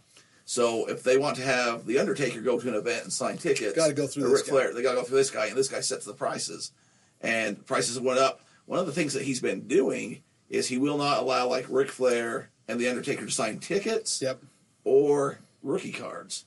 So, 0.45 0.85
if 0.85 1.03
they 1.03 1.17
want 1.17 1.35
to 1.35 1.41
have 1.43 1.85
the 1.85 1.99
Undertaker 1.99 2.39
go 2.39 2.57
to 2.61 2.69
an 2.69 2.75
event 2.75 3.03
and 3.03 3.11
sign 3.11 3.37
tickets, 3.37 3.75
Gotta 3.75 3.91
go 3.91 4.07
through 4.07 4.23
or 4.27 4.29
this 4.29 4.39
Ric. 4.43 4.47
Flair, 4.47 4.73
they 4.73 4.81
got 4.83 4.91
to 4.91 4.99
go 4.99 5.03
through 5.03 5.17
this 5.17 5.29
guy, 5.29 5.47
and 5.47 5.57
this 5.57 5.67
guy 5.67 5.81
sets 5.81 6.05
the 6.05 6.13
prices, 6.13 6.71
and 7.19 7.65
prices 7.65 7.99
went 7.99 8.19
up. 8.19 8.39
One 8.67 8.79
of 8.79 8.85
the 8.85 8.93
things 8.93 9.11
that 9.13 9.23
he's 9.23 9.41
been 9.41 9.67
doing 9.67 10.23
is 10.49 10.69
he 10.69 10.77
will 10.77 10.97
not 10.97 11.19
allow 11.19 11.49
like 11.49 11.65
Ric 11.67 11.89
Flair 11.89 12.51
and 12.69 12.79
the 12.79 12.87
Undertaker 12.87 13.25
to 13.25 13.31
sign 13.31 13.59
tickets 13.59 14.21
Yep. 14.21 14.39
or 14.85 15.39
rookie 15.61 15.91
cards. 15.91 16.45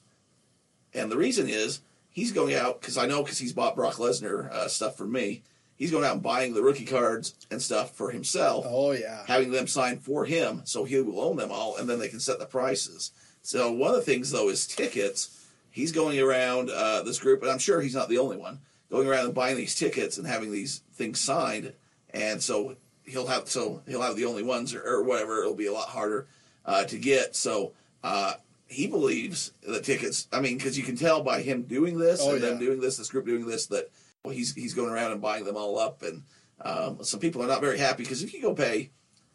And 0.95 1.13
the 1.13 1.19
reason 1.19 1.51
is 1.51 1.81
he's 2.19 2.33
going 2.33 2.55
out 2.57 2.81
because 2.81 2.99
I 2.99 3.07
know 3.07 3.23
because 3.23 3.39
he's 3.39 3.53
bought 3.53 3.77
Brock 3.77 3.95
Lesnar 3.95 4.51
uh, 4.51 4.67
stuff 4.67 4.97
for 4.97 5.07
me. 5.07 5.43
He's 5.77 5.93
going 5.93 6.05
out 6.05 6.15
and 6.15 6.23
buying 6.23 6.53
the 6.53 6.63
rookie 6.63 6.85
cards 6.85 7.37
and 7.53 7.63
stuff 7.63 7.95
for 7.95 8.11
himself, 8.11 8.67
Oh 8.69 8.91
yeah. 8.91 9.23
having 9.29 9.53
them 9.53 9.69
signed 9.69 10.03
for 10.03 10.25
him, 10.25 10.63
so 10.65 10.83
he 10.83 11.01
will 11.01 11.21
own 11.21 11.37
them 11.37 11.53
all, 11.53 11.77
and 11.77 11.89
then 11.89 12.01
they 12.01 12.09
can 12.09 12.19
set 12.19 12.41
the 12.41 12.47
prices. 12.47 13.13
So 13.43 13.71
one 13.71 13.91
of 13.91 13.97
the 13.97 14.03
things 14.03 14.33
though 14.33 14.49
is 14.49 14.67
tickets. 14.67 15.47
He's 15.71 15.93
going 15.93 16.19
around 16.19 16.71
uh, 16.71 17.03
this 17.03 17.21
group, 17.21 17.43
and 17.43 17.51
I'm 17.51 17.59
sure 17.61 17.81
he's 17.81 17.95
not 17.95 18.09
the 18.09 18.19
only 18.19 18.37
one 18.37 18.59
going 18.91 19.07
around 19.07 19.27
and 19.27 19.35
buying 19.35 19.57
these 19.57 19.77
tickets 19.77 20.19
and 20.19 20.27
having 20.27 20.51
these 20.51 20.83
things 20.95 21.21
signed, 21.21 21.73
and 22.11 22.43
so 22.43 22.75
he'll 23.05 23.29
have 23.29 23.49
so 23.49 23.81
he'll 23.87 24.03
have 24.03 24.17
the 24.17 24.25
only 24.25 24.43
ones 24.43 24.75
or, 24.75 24.83
or 24.83 25.05
whatever. 25.05 25.43
It'll 25.43 25.55
be 25.55 25.67
a 25.67 25.73
lot 25.73 25.89
harder 25.89 26.27
uh, 26.67 26.83
to 26.85 26.99
get. 26.99 27.37
So 27.37 27.75
uh, 28.03 28.35
he 28.69 28.87
believes 28.87 29.53
the 29.67 29.81
tickets. 29.81 30.29
I 30.33 30.41
mean, 30.41 30.59
because 30.59 30.77
you 30.79 30.85
can 30.85 30.97
tell 30.97 31.23
by 31.23 31.41
him 31.43 31.63
doing 31.63 31.99
this 31.99 32.21
Oh, 32.23 32.35
and 32.35 32.43
them 32.43 32.59
doing 32.59 32.81
this, 32.81 32.99
this 32.99 33.11
group 33.11 33.27
doing 33.27 33.47
this, 33.47 33.67
that 33.67 33.91
well, 34.23 34.35
he's 34.35 34.55
he's 34.55 34.75
going 34.75 34.91
around 34.91 35.13
and 35.13 35.21
buying 35.23 35.45
them 35.45 35.57
all 35.57 35.79
up, 35.79 36.03
and 36.03 36.23
um, 36.61 37.03
some 37.05 37.19
people 37.21 37.43
are 37.43 37.47
not 37.47 37.61
very 37.63 37.79
happy 37.79 38.03
because 38.03 38.23
if 38.23 38.33
you 38.35 38.43
go 38.43 38.55
pay 38.55 38.91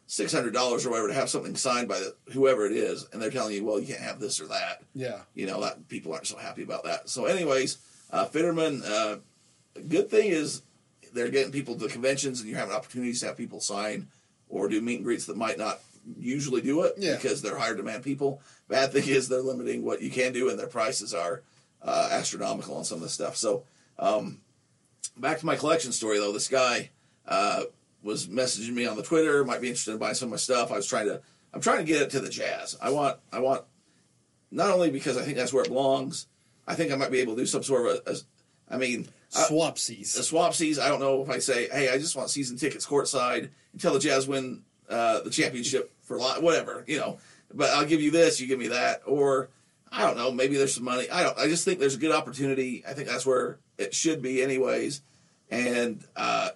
six 0.06 0.32
hundred 0.32 0.52
dollars 0.54 0.84
or 0.86 0.90
whatever 0.90 1.08
to 1.08 1.14
have 1.14 1.28
something 1.30 1.56
signed 1.56 1.88
by 1.88 1.98
the, 1.98 2.14
whoever 2.32 2.66
it 2.66 2.72
is, 2.72 3.08
and 3.12 3.20
they're 3.20 3.30
telling 3.30 3.54
you, 3.54 3.64
well, 3.64 3.80
you 3.80 3.86
can't 3.86 4.00
have 4.00 4.20
this 4.20 4.40
or 4.40 4.46
that, 4.46 4.82
Yeah. 4.94 5.20
you 5.34 5.46
know, 5.46 5.60
that 5.62 5.88
people 5.88 6.12
aren't 6.12 6.26
so 6.26 6.36
happy 6.36 6.62
about 6.62 6.84
that. 6.84 7.08
So, 7.08 7.24
anyways, 7.24 7.78
uh, 8.10 8.26
Fitterman, 8.26 8.82
uh, 8.84 9.16
good 9.88 10.10
thing 10.10 10.30
is 10.30 10.62
they're 11.14 11.30
getting 11.30 11.50
people 11.52 11.76
to 11.76 11.88
conventions, 11.88 12.40
and 12.40 12.48
you're 12.50 12.58
having 12.58 12.74
opportunities 12.74 13.20
to 13.20 13.26
have 13.26 13.36
people 13.36 13.60
sign 13.60 14.08
or 14.50 14.68
do 14.68 14.80
meet 14.82 14.96
and 14.96 15.04
greets 15.04 15.24
that 15.26 15.36
might 15.38 15.58
not 15.58 15.80
usually 16.18 16.60
do 16.60 16.82
it 16.82 16.94
Yeah. 16.98 17.16
because 17.16 17.40
they're 17.40 17.56
higher 17.56 17.74
demand 17.74 18.04
people. 18.04 18.42
Bad 18.68 18.92
thing 18.92 19.06
is 19.06 19.28
they're 19.28 19.40
limiting 19.42 19.84
what 19.84 20.00
you 20.02 20.10
can 20.10 20.32
do, 20.32 20.48
and 20.48 20.58
their 20.58 20.66
prices 20.66 21.12
are 21.12 21.42
uh, 21.82 22.08
astronomical 22.12 22.76
on 22.76 22.84
some 22.84 22.96
of 22.96 23.02
this 23.02 23.12
stuff. 23.12 23.36
So, 23.36 23.64
um, 23.98 24.40
back 25.16 25.38
to 25.38 25.46
my 25.46 25.56
collection 25.56 25.92
story 25.92 26.18
though. 26.18 26.32
This 26.32 26.48
guy 26.48 26.90
uh, 27.28 27.64
was 28.02 28.26
messaging 28.26 28.72
me 28.74 28.86
on 28.86 28.96
the 28.96 29.02
Twitter, 29.02 29.44
might 29.44 29.60
be 29.60 29.68
interested 29.68 29.92
in 29.92 29.98
buying 29.98 30.14
some 30.14 30.28
of 30.28 30.30
my 30.32 30.36
stuff. 30.36 30.72
I 30.72 30.76
was 30.76 30.86
trying 30.86 31.06
to, 31.06 31.20
I'm 31.52 31.60
trying 31.60 31.78
to 31.78 31.84
get 31.84 32.02
it 32.02 32.10
to 32.10 32.20
the 32.20 32.30
jazz. 32.30 32.76
I 32.80 32.90
want, 32.90 33.18
I 33.32 33.40
want, 33.40 33.64
not 34.50 34.70
only 34.70 34.90
because 34.90 35.16
I 35.16 35.22
think 35.22 35.36
that's 35.36 35.52
where 35.52 35.64
it 35.64 35.68
belongs. 35.68 36.26
I 36.66 36.74
think 36.74 36.92
I 36.92 36.96
might 36.96 37.10
be 37.10 37.20
able 37.20 37.34
to 37.34 37.42
do 37.42 37.46
some 37.46 37.62
sort 37.62 37.86
of 37.86 38.02
a, 38.06 38.12
a 38.12 38.16
I 38.74 38.78
mean, 38.78 39.08
I- 39.34 39.42
Swapsies. 39.44 40.16
the 40.16 40.22
swap 40.22 40.54
seas. 40.54 40.78
I 40.78 40.88
don't 40.88 41.00
know 41.00 41.22
if 41.22 41.28
I 41.28 41.38
say, 41.38 41.68
hey, 41.68 41.90
I 41.90 41.98
just 41.98 42.16
want 42.16 42.30
season 42.30 42.56
tickets 42.56 42.86
courtside 42.86 43.50
until 43.72 43.92
the 43.92 43.98
Jazz 43.98 44.26
win 44.26 44.62
uh, 44.88 45.20
the 45.20 45.30
championship 45.30 45.92
for 46.02 46.18
li 46.18 46.40
whatever, 46.40 46.84
you 46.86 46.98
know. 46.98 47.18
But 47.52 47.70
I'll 47.70 47.86
give 47.86 48.00
you 48.00 48.10
this, 48.10 48.40
you 48.40 48.46
give 48.46 48.58
me 48.58 48.68
that, 48.68 49.02
or 49.06 49.50
I 49.92 50.02
don't 50.02 50.16
know. 50.16 50.32
Maybe 50.32 50.56
there's 50.56 50.74
some 50.74 50.84
money. 50.84 51.08
I 51.10 51.22
don't. 51.22 51.38
I 51.38 51.46
just 51.46 51.64
think 51.64 51.78
there's 51.78 51.94
a 51.94 51.98
good 51.98 52.12
opportunity. 52.12 52.84
I 52.86 52.92
think 52.92 53.08
that's 53.08 53.26
where 53.26 53.58
it 53.78 53.94
should 53.94 54.22
be, 54.22 54.42
anyways. 54.42 55.02
And 55.50 56.04
uh, 56.16 56.50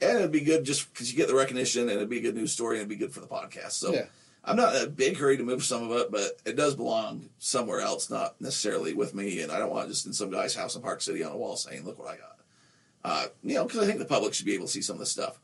and 0.00 0.18
it'd 0.18 0.32
be 0.32 0.40
good 0.40 0.64
just 0.64 0.92
because 0.92 1.10
you 1.10 1.16
get 1.16 1.28
the 1.28 1.34
recognition, 1.34 1.82
and 1.82 1.92
it'd 1.92 2.10
be 2.10 2.18
a 2.18 2.22
good 2.22 2.34
news 2.34 2.52
story, 2.52 2.76
and 2.76 2.80
it'd 2.80 2.88
be 2.98 3.04
good 3.04 3.12
for 3.12 3.20
the 3.20 3.26
podcast. 3.26 3.72
So. 3.72 3.92
Yeah. 3.92 4.06
I'm 4.46 4.56
not 4.56 4.76
in 4.76 4.82
a 4.82 4.88
big 4.88 5.16
hurry 5.16 5.38
to 5.38 5.42
move 5.42 5.64
some 5.64 5.90
of 5.90 5.96
it, 5.96 6.12
but 6.12 6.38
it 6.44 6.54
does 6.54 6.74
belong 6.74 7.30
somewhere 7.38 7.80
else, 7.80 8.10
not 8.10 8.38
necessarily 8.42 8.92
with 8.92 9.14
me. 9.14 9.40
And 9.40 9.50
I 9.50 9.58
don't 9.58 9.70
want 9.70 9.86
it 9.86 9.88
just 9.88 10.04
in 10.04 10.12
some 10.12 10.28
guy's 10.28 10.54
house 10.54 10.76
in 10.76 10.82
Park 10.82 11.00
City 11.00 11.24
on 11.24 11.32
a 11.32 11.36
wall 11.38 11.56
saying, 11.56 11.86
"Look 11.86 11.98
what 11.98 12.08
I 12.08 12.16
got." 12.18 12.34
uh, 13.04 13.26
you 13.42 13.54
know, 13.54 13.64
because 13.64 13.80
I 13.80 13.86
think 13.86 13.98
the 13.98 14.04
public 14.04 14.34
should 14.34 14.46
be 14.46 14.54
able 14.54 14.66
to 14.66 14.72
see 14.72 14.82
some 14.82 14.94
of 14.94 15.00
this 15.00 15.12
stuff. 15.12 15.38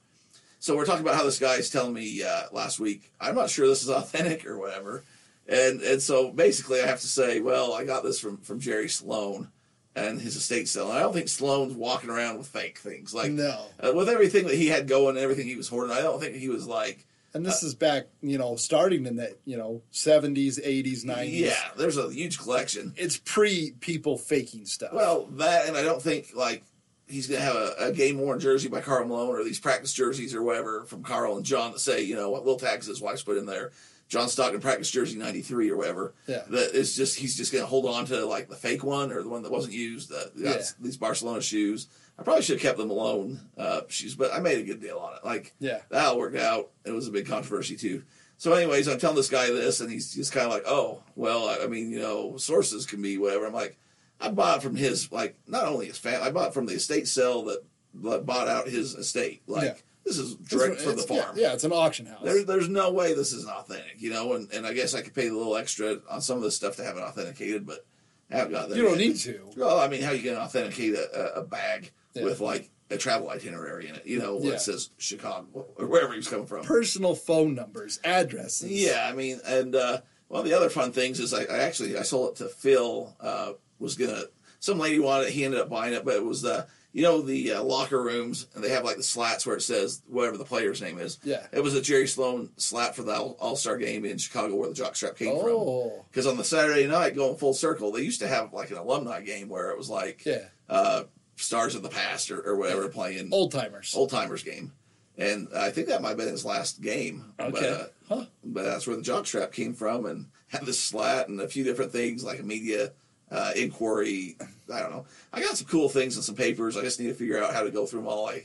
So 0.60 0.76
we're 0.76 0.84
talking 0.84 1.02
about 1.02 1.16
how 1.16 1.24
this 1.24 1.38
guy 1.38 1.54
is 1.54 1.70
telling 1.70 1.94
me 1.94 2.22
uh, 2.22 2.42
last 2.52 2.78
week. 2.78 3.12
I'm 3.20 3.34
not 3.34 3.50
sure 3.50 3.66
this 3.66 3.82
is 3.82 3.88
authentic 3.90 4.46
or 4.46 4.58
whatever, 4.58 5.02
and 5.48 5.80
and 5.80 6.00
so 6.00 6.30
basically 6.30 6.80
I 6.80 6.86
have 6.86 7.00
to 7.00 7.08
say, 7.08 7.40
well, 7.40 7.72
I 7.72 7.84
got 7.84 8.04
this 8.04 8.20
from 8.20 8.38
from 8.38 8.60
Jerry 8.60 8.88
Sloan 8.88 9.48
and 9.96 10.20
his 10.20 10.36
estate 10.36 10.68
sale. 10.68 10.88
And 10.90 10.98
I 10.98 11.00
don't 11.00 11.12
think 11.12 11.28
Sloan's 11.28 11.74
walking 11.74 12.10
around 12.10 12.38
with 12.38 12.46
fake 12.46 12.78
things 12.78 13.12
like 13.12 13.32
no. 13.32 13.66
uh, 13.80 13.92
with 13.94 14.08
everything 14.08 14.46
that 14.46 14.54
he 14.56 14.68
had 14.68 14.86
going 14.86 15.16
and 15.16 15.18
everything 15.18 15.46
he 15.46 15.56
was 15.56 15.68
hoarding. 15.68 15.96
I 15.96 16.00
don't 16.00 16.20
think 16.20 16.36
he 16.36 16.48
was 16.48 16.66
like, 16.66 17.06
And 17.34 17.44
this 17.44 17.62
is 17.62 17.74
back, 17.74 18.06
you 18.22 18.38
know, 18.38 18.56
starting 18.56 19.06
in 19.06 19.16
the, 19.16 19.36
you 19.44 19.56
know, 19.56 19.82
70s, 19.92 20.64
80s, 20.64 21.04
90s. 21.04 21.40
yeah, 21.40 21.70
there's 21.76 21.96
a 21.96 22.10
huge 22.12 22.38
collection. 22.38 22.94
It's 22.96 23.16
pre 23.16 23.72
people 23.80 24.16
faking 24.16 24.66
stuff. 24.66 24.92
Well, 24.92 25.26
that 25.32 25.66
and 25.66 25.76
I 25.76 25.82
don't 25.82 26.02
think 26.02 26.30
like 26.34 26.62
he's 27.10 27.26
gonna 27.26 27.40
have 27.42 27.56
a, 27.56 27.74
a 27.78 27.92
game 27.92 28.18
worn 28.18 28.40
jersey 28.40 28.68
by 28.68 28.80
Karl 28.80 29.06
Malone 29.06 29.28
or 29.28 29.44
these 29.44 29.60
practice 29.60 29.92
jerseys 29.92 30.34
or 30.34 30.42
whatever 30.42 30.84
from 30.84 31.02
Karl 31.02 31.36
and 31.36 31.44
John 31.44 31.72
that 31.72 31.80
say, 31.80 32.02
you 32.02 32.14
know, 32.16 32.30
what 32.30 32.44
Will 32.44 32.56
Tags 32.56 32.86
his 32.86 33.00
wife's 33.00 33.22
put 33.22 33.36
in 33.38 33.46
there. 33.46 33.72
John 34.08 34.28
Stockton 34.28 34.60
practice 34.60 34.90
jersey 34.90 35.16
ninety 35.18 35.40
three 35.42 35.70
or 35.70 35.76
whatever. 35.76 36.14
Yeah. 36.26 36.42
That 36.48 36.70
it's 36.74 36.96
just 36.96 37.18
he's 37.18 37.36
just 37.36 37.52
gonna 37.52 37.66
hold 37.66 37.86
on 37.86 38.06
to 38.06 38.24
like 38.26 38.48
the 38.48 38.56
fake 38.56 38.82
one 38.82 39.12
or 39.12 39.22
the 39.22 39.28
one 39.28 39.42
that 39.42 39.52
wasn't 39.52 39.74
used. 39.74 40.12
Uh, 40.12 40.24
got 40.42 40.56
Yeah. 40.56 40.62
these 40.80 40.96
Barcelona 40.96 41.40
shoes. 41.40 41.86
I 42.18 42.22
probably 42.22 42.42
should 42.42 42.56
have 42.56 42.62
kept 42.62 42.76
the 42.78 42.84
Malone 42.86 43.40
uh, 43.56 43.82
shoes, 43.88 44.14
but 44.14 44.32
I 44.34 44.40
made 44.40 44.58
a 44.58 44.62
good 44.62 44.80
deal 44.80 44.98
on 44.98 45.14
it. 45.14 45.24
Like 45.24 45.54
Yeah. 45.60 45.78
that 45.90 46.04
all 46.06 46.18
worked 46.18 46.36
out. 46.36 46.70
It 46.84 46.90
was 46.90 47.06
a 47.08 47.12
big 47.12 47.26
controversy 47.26 47.76
too. 47.76 48.02
So, 48.36 48.52
anyways, 48.54 48.88
I'm 48.88 48.98
telling 48.98 49.16
this 49.16 49.28
guy 49.28 49.46
this, 49.50 49.80
and 49.80 49.90
he's 49.90 50.14
just 50.14 50.32
kind 50.32 50.46
of 50.46 50.52
like, 50.52 50.62
"Oh, 50.66 51.02
well, 51.14 51.46
I- 51.48 51.64
I 51.64 51.66
mean, 51.66 51.90
you 51.90 51.98
know, 51.98 52.38
sources 52.38 52.86
can 52.86 53.02
be 53.02 53.18
whatever." 53.18 53.44
I'm 53.46 53.52
like, 53.52 53.78
I 54.20 54.30
bought 54.30 54.62
from 54.62 54.76
his 54.76 55.10
like 55.10 55.36
not 55.46 55.64
only 55.64 55.86
his 55.86 55.98
family, 55.98 56.26
I 56.26 56.30
bought 56.30 56.52
from 56.54 56.66
the 56.66 56.74
estate 56.74 57.08
sale 57.08 57.44
that, 57.44 57.62
that 58.02 58.26
bought 58.26 58.48
out 58.48 58.68
his 58.68 58.94
estate. 58.94 59.42
Like 59.46 59.64
Yeah. 59.64 59.74
this 60.04 60.18
is 60.18 60.32
It's- 60.32 60.48
direct 60.48 60.80
from 60.80 60.96
the 60.96 61.02
farm. 61.02 61.36
Yeah, 61.36 61.48
yeah, 61.48 61.52
it's 61.54 61.64
an 61.64 61.72
auction 61.72 62.06
house. 62.06 62.20
There, 62.22 62.44
there's 62.44 62.68
no 62.68 62.90
way 62.92 63.14
this 63.14 63.32
is 63.32 63.46
authentic, 63.46 63.94
you 64.00 64.10
know, 64.10 64.34
and, 64.34 64.52
and 64.52 64.66
I 64.66 64.72
guess 64.74 64.94
I 64.94 65.00
could 65.02 65.14
pay 65.14 65.28
a 65.28 65.32
little 65.32 65.56
extra 65.56 65.98
on 66.10 66.20
some 66.20 66.36
of 66.36 66.42
this 66.42 66.56
stuff 66.56 66.76
to 66.76 66.84
have 66.84 66.96
it 66.96 67.00
authenticated, 67.00 67.66
but 67.66 67.86
I 68.30 68.36
haven't 68.36 68.52
got 68.52 68.68
there. 68.68 68.78
you 68.78 68.84
don't 68.84 68.98
yet. 69.00 69.08
need 69.08 69.16
to. 69.18 69.50
Well, 69.56 69.78
I 69.80 69.88
mean, 69.88 70.02
how 70.02 70.12
you 70.12 70.22
going 70.22 70.36
to 70.36 70.42
authenticate 70.42 70.94
a, 70.94 71.36
a, 71.40 71.42
bag 71.42 71.90
Yeah. 72.14 72.24
with 72.24 72.40
like 72.40 72.70
a 72.90 72.96
travel 72.96 73.28
itinerary 73.30 73.88
in 73.88 73.94
it? 73.96 74.06
You 74.06 74.18
know, 74.20 74.38
Yeah. 74.40 74.52
it 74.52 74.60
says 74.60 74.90
Chicago 74.98 75.66
or 75.76 75.86
wherever 75.86 76.12
he 76.12 76.18
was 76.18 76.28
coming 76.28 76.46
from. 76.46 76.64
Personal 76.64 77.14
phone 77.16 77.54
numbers, 77.54 77.98
addresses. 78.04 78.70
Yeah, 78.70 79.08
I 79.10 79.14
mean, 79.14 79.40
and 79.44 79.74
uh, 79.74 80.02
one 80.28 80.40
of 80.42 80.46
the 80.46 80.54
other 80.56 80.70
fun 80.70 80.92
things 80.92 81.18
is 81.18 81.34
I, 81.34 81.42
I 81.44 81.58
actually 81.60 81.96
I 81.98 82.02
sold 82.02 82.30
it 82.32 82.36
to 82.36 82.48
Phil. 82.50 83.16
Uh, 83.18 83.54
was 83.80 83.96
gonna 83.96 84.22
some 84.60 84.78
lady 84.78 84.98
wanted 85.00 85.28
it. 85.28 85.32
He 85.32 85.44
ended 85.44 85.58
up 85.60 85.68
buying 85.70 85.94
it, 85.94 86.04
but 86.04 86.14
it 86.14 86.24
was 86.24 86.42
the 86.42 86.66
you 86.92 87.02
know 87.02 87.22
the 87.22 87.52
uh, 87.52 87.62
locker 87.62 88.02
rooms 88.02 88.46
and 88.54 88.62
they 88.64 88.68
have 88.70 88.84
like 88.84 88.96
the 88.96 89.02
slats 89.02 89.46
where 89.46 89.56
it 89.56 89.62
says 89.62 90.02
whatever 90.08 90.36
the 90.36 90.44
player's 90.44 90.82
name 90.82 90.98
is. 90.98 91.18
Yeah. 91.22 91.46
It 91.52 91.60
was 91.62 91.74
a 91.74 91.80
Jerry 91.80 92.06
Sloan 92.08 92.50
slat 92.56 92.94
for 92.96 93.02
the 93.02 93.14
All 93.16 93.56
Star 93.56 93.76
game 93.78 94.04
in 94.04 94.18
Chicago 94.18 94.56
where 94.56 94.68
the 94.68 94.74
jockstrap 94.74 95.16
came 95.16 95.38
from. 95.38 95.48
Oh, 95.50 96.04
Because 96.10 96.26
on 96.26 96.36
the 96.36 96.44
Saturday 96.44 96.86
night, 96.86 97.14
going 97.14 97.36
full 97.36 97.54
circle, 97.54 97.92
they 97.92 98.02
used 98.02 98.20
to 98.20 98.28
have 98.28 98.52
like 98.52 98.70
an 98.70 98.76
alumni 98.76 99.20
game 99.20 99.48
where 99.48 99.70
it 99.70 99.78
was 99.78 99.88
like 99.88 100.24
yeah. 100.26 100.46
uh, 100.68 101.04
stars 101.36 101.74
of 101.74 101.82
the 101.82 101.88
past 101.88 102.30
or, 102.30 102.40
or 102.42 102.56
whatever 102.56 102.88
playing 102.88 103.28
Old 103.32 103.52
timers. 103.52 103.94
old 103.96 104.10
timers 104.10 104.42
game, 104.42 104.72
and 105.16 105.46
I 105.56 105.70
think 105.70 105.86
that 105.88 106.02
might 106.02 106.08
have 106.10 106.18
been 106.18 106.28
his 106.28 106.44
last 106.44 106.82
game. 106.82 107.32
But, 107.38 107.54
Okay. 107.54 107.68
uh, 107.70 107.84
Huh. 108.08 108.24
but 108.42 108.64
that's 108.64 108.88
where 108.88 108.96
the 108.96 109.02
jockstrap 109.02 109.52
came 109.52 109.72
from, 109.74 110.04
and 110.06 110.26
had 110.48 110.66
this 110.66 110.80
slat 110.80 111.28
and 111.28 111.40
a 111.40 111.46
few 111.46 111.62
different 111.62 111.92
things 111.92 112.24
like 112.24 112.40
a 112.40 112.42
media 112.42 112.90
uh, 113.30 113.52
inquiry. 113.56 114.36
I 114.72 114.80
don't 114.80 114.90
know. 114.90 115.06
I 115.32 115.40
got 115.40 115.56
some 115.56 115.66
cool 115.68 115.88
things 115.88 116.16
and 116.16 116.24
some 116.24 116.34
papers. 116.34 116.76
I 116.76 116.82
just 116.82 116.98
need 117.00 117.08
to 117.08 117.14
figure 117.14 117.42
out 117.42 117.52
how 117.54 117.62
to 117.62 117.70
go 117.70 117.86
through 117.86 118.00
them 118.00 118.08
all. 118.08 118.28
I, 118.28 118.44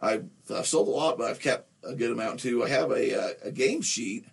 I've, 0.00 0.24
I've 0.52 0.66
sold 0.66 0.88
a 0.88 0.90
lot, 0.90 1.18
but 1.18 1.30
I've 1.30 1.40
kept 1.40 1.68
a 1.84 1.94
good 1.94 2.10
amount 2.10 2.40
too. 2.40 2.64
I 2.64 2.68
have 2.68 2.90
a 2.90 3.20
uh, 3.20 3.30
a 3.44 3.50
game 3.52 3.82
sheet. 3.82 4.24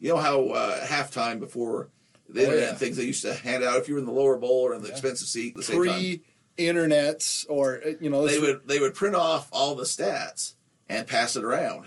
You 0.00 0.10
know 0.10 0.16
how 0.18 0.48
uh, 0.50 0.84
halftime 0.86 1.40
before 1.40 1.88
the 2.28 2.40
Oh, 2.42 2.44
internet 2.44 2.68
yeah. 2.68 2.74
things 2.74 2.96
they 2.98 3.04
used 3.04 3.22
to 3.22 3.34
hand 3.34 3.64
out 3.64 3.78
if 3.78 3.88
you 3.88 3.94
were 3.94 4.00
in 4.00 4.06
the 4.06 4.12
lower 4.12 4.36
bowl 4.36 4.60
or 4.66 4.74
in 4.74 4.82
the 4.82 4.88
Yeah. 4.88 4.92
expensive 4.92 5.28
seat 5.28 5.56
at 5.56 5.64
the 5.64 5.76
Pre 5.76 6.22
internets 6.58 7.46
or, 7.48 7.80
uh, 7.84 7.92
you 8.00 8.10
know, 8.10 8.26
they 8.26 8.38
would 8.38 8.66
they 8.66 8.78
would 8.78 8.94
print 8.94 9.14
off 9.16 9.48
all 9.52 9.74
the 9.74 9.84
stats 9.84 10.54
and 10.88 11.06
pass 11.06 11.36
it 11.36 11.44
around. 11.44 11.86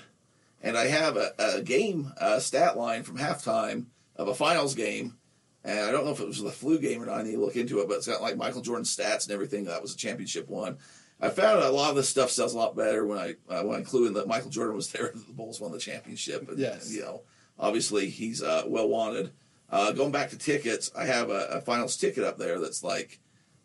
And 0.63 0.77
I 0.77 0.87
have 0.87 1.15
a, 1.17 1.31
a 1.39 1.61
game 1.61 2.11
uh, 2.19 2.39
stat 2.39 2.77
line 2.77 3.03
from 3.03 3.17
halftime 3.17 3.85
of 4.15 4.27
a 4.27 4.35
finals 4.35 4.75
game, 4.75 5.17
and 5.63 5.79
I 5.79 5.91
don't 5.91 6.05
know 6.05 6.11
if 6.11 6.19
it 6.19 6.27
was 6.27 6.41
the 6.41 6.49
flu 6.51 6.79
game 6.79 7.01
or 7.01 7.05
not. 7.05 7.19
I 7.19 7.23
need 7.23 7.33
to 7.33 7.39
look 7.39 7.55
into 7.55 7.79
it, 7.79 7.87
but 7.87 7.97
it's 7.97 8.07
got 8.07 8.21
like 8.21 8.37
Michael 8.37 8.61
Jordan 8.61 8.85
stats 8.85 9.25
and 9.25 9.33
everything. 9.33 9.65
That 9.65 9.81
was 9.81 9.93
a 9.93 9.97
championship 9.97 10.49
one. 10.49 10.77
I 11.23 11.29
found 11.29 11.59
a 11.61 11.69
lot 11.69 11.91
of 11.91 11.95
this 11.95 12.09
stuff 12.09 12.31
sells 12.31 12.53
a 12.53 12.57
lot 12.57 12.75
better 12.75 13.05
when 13.05 13.17
I 13.19 13.35
uh, 13.49 13.61
when 13.63 13.75
I 13.75 13.79
include 13.79 14.07
in 14.07 14.13
that 14.15 14.27
Michael 14.27 14.49
Jordan 14.49 14.75
was 14.75 14.89
there. 14.91 15.11
The 15.13 15.33
Bulls 15.33 15.61
won 15.61 15.71
the 15.71 15.77
championship, 15.79 16.47
and, 16.49 16.57
Yes. 16.57 16.85
and, 16.87 16.95
you 16.95 17.01
know, 17.01 17.21
obviously 17.59 18.09
he's 18.09 18.41
uh, 18.41 18.63
well 18.67 18.87
wanted. 18.89 19.31
Uh, 19.69 19.91
going 19.93 20.11
back 20.11 20.29
to 20.31 20.37
tickets, 20.37 20.91
I 20.97 21.05
have 21.05 21.29
a, 21.29 21.45
a 21.45 21.61
finals 21.61 21.95
ticket 21.95 22.23
up 22.25 22.37
there 22.37 22.59
that's 22.59 22.83
like 22.83 23.19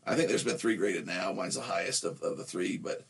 I 0.07 0.15
think 0.15 0.29
there's 0.29 0.45
been 0.45 0.57
three 0.59 0.77
graded 0.77 1.07
now. 1.07 1.33
Mine's 1.33 1.57
the 1.57 1.63
highest 1.63 2.05
of, 2.05 2.21
of 2.23 2.37
the 2.37 2.45
three, 2.45 2.77
but 2.77 3.05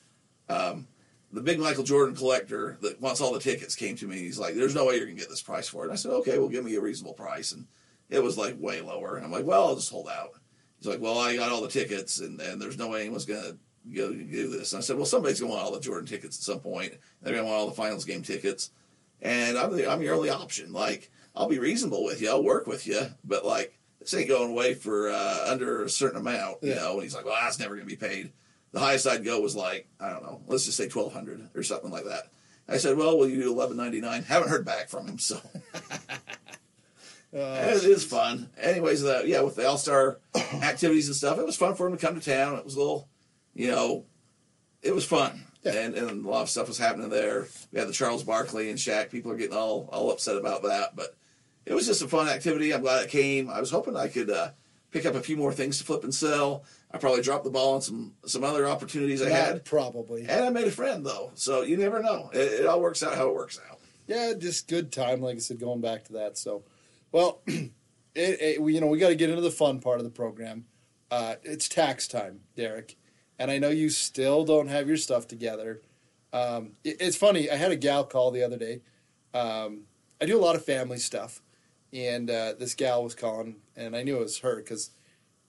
um, 0.49 0.87
the 1.33 1.43
big 1.43 1.59
Michael 1.59 1.83
Jordan 1.85 2.15
collector 2.15 2.79
that 2.81 3.01
wants 3.01 3.21
all 3.21 3.33
the 3.35 3.41
tickets 3.41 3.75
came 3.75 3.97
to 3.97 4.07
me. 4.07 4.17
He's 4.19 4.39
like, 4.39 4.55
"There's 4.55 4.75
no 4.75 4.87
way 4.87 4.97
you're 4.97 5.07
gonna 5.07 5.19
get 5.19 5.29
this 5.29 5.43
price 5.43 5.69
for 5.69 5.83
it." 5.83 5.87
And 5.87 5.93
I 5.93 5.97
said, 5.97 6.13
"Okay, 6.13 6.39
well, 6.39 6.49
give 6.49 6.65
me 6.65 6.77
a 6.77 6.81
reasonable 6.81 7.15
price." 7.15 7.53
And 7.53 7.67
it 8.11 8.23
was 8.23 8.37
like 8.39 8.57
way 8.61 8.81
lower. 8.81 9.17
And 9.17 9.25
I'm 9.25 9.33
like, 9.33 9.45
"Well, 9.47 9.67
I'll 9.69 9.75
just 9.77 9.91
hold 9.91 10.09
out." 10.09 10.31
He's 10.79 10.87
like, 10.89 11.01
"Well, 11.01 11.19
I 11.19 11.37
got 11.37 11.51
all 11.53 11.63
the 11.63 11.69
tickets, 11.69 12.21
and, 12.21 12.41
and 12.41 12.61
there's 12.61 12.79
no 12.79 12.89
way 12.89 13.01
anyone's 13.03 13.25
gonna 13.25 13.57
go 13.95 14.13
do 14.13 14.49
this." 14.49 14.73
And 14.73 14.79
I 14.79 14.83
said, 14.83 14.97
"Well, 14.97 15.07
somebody's 15.07 15.41
gonna 15.41 15.53
want 15.53 15.65
all 15.65 15.73
the 15.73 15.81
Jordan 15.81 16.07
tickets 16.07 16.37
at 16.39 16.43
some 16.43 16.61
point. 16.61 16.93
They're 17.23 17.35
gonna 17.35 17.47
want 17.47 17.57
all 17.59 17.69
the 17.69 17.75
finals 17.75 18.05
game 18.05 18.23
tickets, 18.23 18.71
and 19.23 19.57
I'm 19.59 19.75
the, 19.77 19.91
I'm 19.91 20.03
your 20.03 20.15
only 20.15 20.31
option. 20.31 20.73
Like, 20.73 21.11
I'll 21.35 21.49
be 21.49 21.59
reasonable 21.59 22.05
with 22.05 22.21
you. 22.23 22.29
I'll 22.31 22.43
work 22.45 22.67
with 22.67 22.87
you, 22.87 23.01
but 23.25 23.45
like." 23.45 23.73
This 23.99 24.15
ain't 24.15 24.29
going 24.29 24.53
away 24.53 24.75
for 24.75 25.11
uh, 25.11 25.47
under 25.49 25.83
a 25.83 25.89
certain 25.91 26.21
amount, 26.21 26.59
you 26.63 26.69
Yeah. 26.69 26.77
know. 26.77 26.93
And 26.95 27.03
he's 27.03 27.15
like, 27.15 27.25
"Well, 27.25 27.35
that's 27.41 27.59
never 27.59 27.75
going 27.75 27.89
to 27.89 27.91
be 27.91 27.97
paid." 27.97 28.31
The 28.71 28.79
highest 28.79 29.05
I'd 29.09 29.25
go 29.25 29.41
was 29.41 29.57
like, 29.57 29.89
I 29.99 30.11
don't 30.11 30.23
know, 30.23 30.41
let's 30.47 30.65
just 30.65 30.77
say 30.77 30.87
twelve 30.87 31.13
hundred 31.13 31.49
or 31.57 31.65
something 31.65 31.91
like 31.91 32.05
that. 32.05 32.29
I 32.69 32.77
said, 32.77 32.97
"Well, 32.97 33.19
will 33.19 33.29
you 33.29 33.43
do 33.43 33.51
eleven 33.53 33.77
ninety 33.77 34.01
nine? 34.01 34.23
Haven't 34.23 34.51
heard 34.51 34.65
back 34.65 34.89
from 34.91 35.09
him, 35.09 35.19
so 35.19 35.41
uh, 37.35 37.39
it 37.69 37.85
is 37.85 38.05
fun. 38.05 38.49
Anyways, 38.59 39.03
the, 39.03 39.23
yeah, 39.27 39.41
with 39.43 39.57
the 39.57 39.67
All 39.69 39.79
Star 39.79 40.19
activities 40.63 41.07
and 41.09 41.17
stuff, 41.17 41.39
it 41.39 41.47
was 41.47 41.57
fun 41.57 41.75
for 41.75 41.87
him 41.87 41.97
to 41.97 42.05
come 42.07 42.19
to 42.19 42.25
town. 42.25 42.57
It 42.59 42.65
was 42.65 42.75
a 42.75 42.79
little, 42.79 43.09
you 43.55 43.69
know, 43.71 44.05
it 44.83 44.95
was 44.95 45.05
fun, 45.05 45.43
Yeah. 45.63 45.73
and 45.73 45.95
and 45.95 46.25
a 46.25 46.29
lot 46.29 46.43
of 46.43 46.51
stuff 46.51 46.69
was 46.69 46.79
happening 46.79 47.09
there. 47.11 47.47
We 47.73 47.79
had 47.79 47.89
the 47.89 47.93
Charles 47.93 48.23
Barkley 48.23 48.71
and 48.71 48.79
Shaq. 48.79 49.11
People 49.11 49.33
are 49.33 49.37
getting 49.37 49.57
all 49.57 49.89
all 49.93 50.11
upset 50.13 50.37
about 50.37 50.63
that, 50.63 50.95
but 50.97 51.17
it 51.65 51.75
was 51.75 51.87
just 51.87 52.03
a 52.03 52.09
fun 52.09 52.29
activity. 52.29 52.73
I'm 52.73 52.83
glad 52.83 53.05
it 53.05 53.11
came. 53.11 53.51
I 53.51 53.59
was 53.61 53.71
hoping 53.71 53.97
I 53.97 54.07
could 54.09 54.31
uh, 54.31 54.51
pick 54.93 55.05
up 55.05 55.15
a 55.17 55.21
few 55.21 55.37
more 55.37 55.53
things 55.53 55.79
to 55.79 55.85
flip 55.85 56.05
and 56.05 56.15
sell. 56.15 56.65
I 56.93 56.99
probably 56.99 57.21
dropped 57.23 57.43
the 57.45 57.51
ball 57.51 57.75
on 57.75 57.83
some 57.83 58.15
some 58.27 58.45
other 58.45 58.67
opportunities 58.69 59.21
I 59.21 59.29
had, 59.31 59.65
probably. 59.65 60.23
and 60.29 60.45
I 60.45 60.51
made 60.51 60.69
a 60.69 60.71
friend 60.71 61.05
though. 61.05 61.33
So 61.35 61.63
you 61.63 61.77
never 61.77 62.01
know. 62.01 62.31
It, 62.33 62.61
it 62.61 62.67
all 62.67 62.81
works 62.81 63.03
out 63.03 63.17
how 63.17 63.29
it 63.29 63.35
works 63.35 63.59
out. 63.69 63.81
yeah, 64.07 64.33
just 64.39 64.69
good 64.69 64.93
time. 64.93 65.21
Like 65.21 65.37
I 65.37 65.41
said, 65.41 65.59
going 65.59 65.81
back 65.81 66.05
to 66.05 66.13
that. 66.15 66.39
So, 66.39 66.63
well, 67.13 67.41
it, 67.47 67.73
it, 68.15 68.63
we, 68.63 68.75
you 68.75 68.81
know, 68.81 68.87
we 68.87 68.99
got 68.99 69.09
to 69.09 69.15
get 69.15 69.31
into 69.31 69.43
the 69.43 69.51
fun 69.51 69.81
part 69.81 69.99
of 69.99 70.05
the 70.05 70.11
program. 70.11 70.67
Uh, 71.11 71.37
it's 71.43 71.69
tax 71.69 72.09
time, 72.09 72.41
Derek, 72.57 72.97
and 73.39 73.51
I 73.51 73.59
know 73.59 73.69
you 73.69 73.91
still 73.91 74.45
don't 74.45 74.69
have 74.69 74.89
your 74.89 74.97
stuff 74.97 75.29
together. 75.29 75.83
Um, 76.33 76.73
it, 76.83 76.97
it's 77.01 77.17
funny. 77.17 77.51
I 77.51 77.57
had 77.57 77.71
a 77.71 77.77
gal 77.77 78.05
call 78.05 78.31
the 78.31 78.43
other 78.43 78.57
day. 78.57 78.81
Um, 79.33 79.83
I 80.21 80.27
do 80.27 80.39
a 80.39 80.43
lot 80.43 80.57
of 80.57 80.65
family 80.65 80.99
stuff, 80.99 81.43
and 81.93 82.31
uh, 82.31 82.55
this 82.59 82.75
gal 82.75 83.05
was 83.05 83.15
calling, 83.15 83.57
and 83.77 83.95
I 83.95 84.03
knew 84.03 84.17
it 84.17 84.21
was 84.21 84.39
her 84.39 84.57
because 84.57 84.91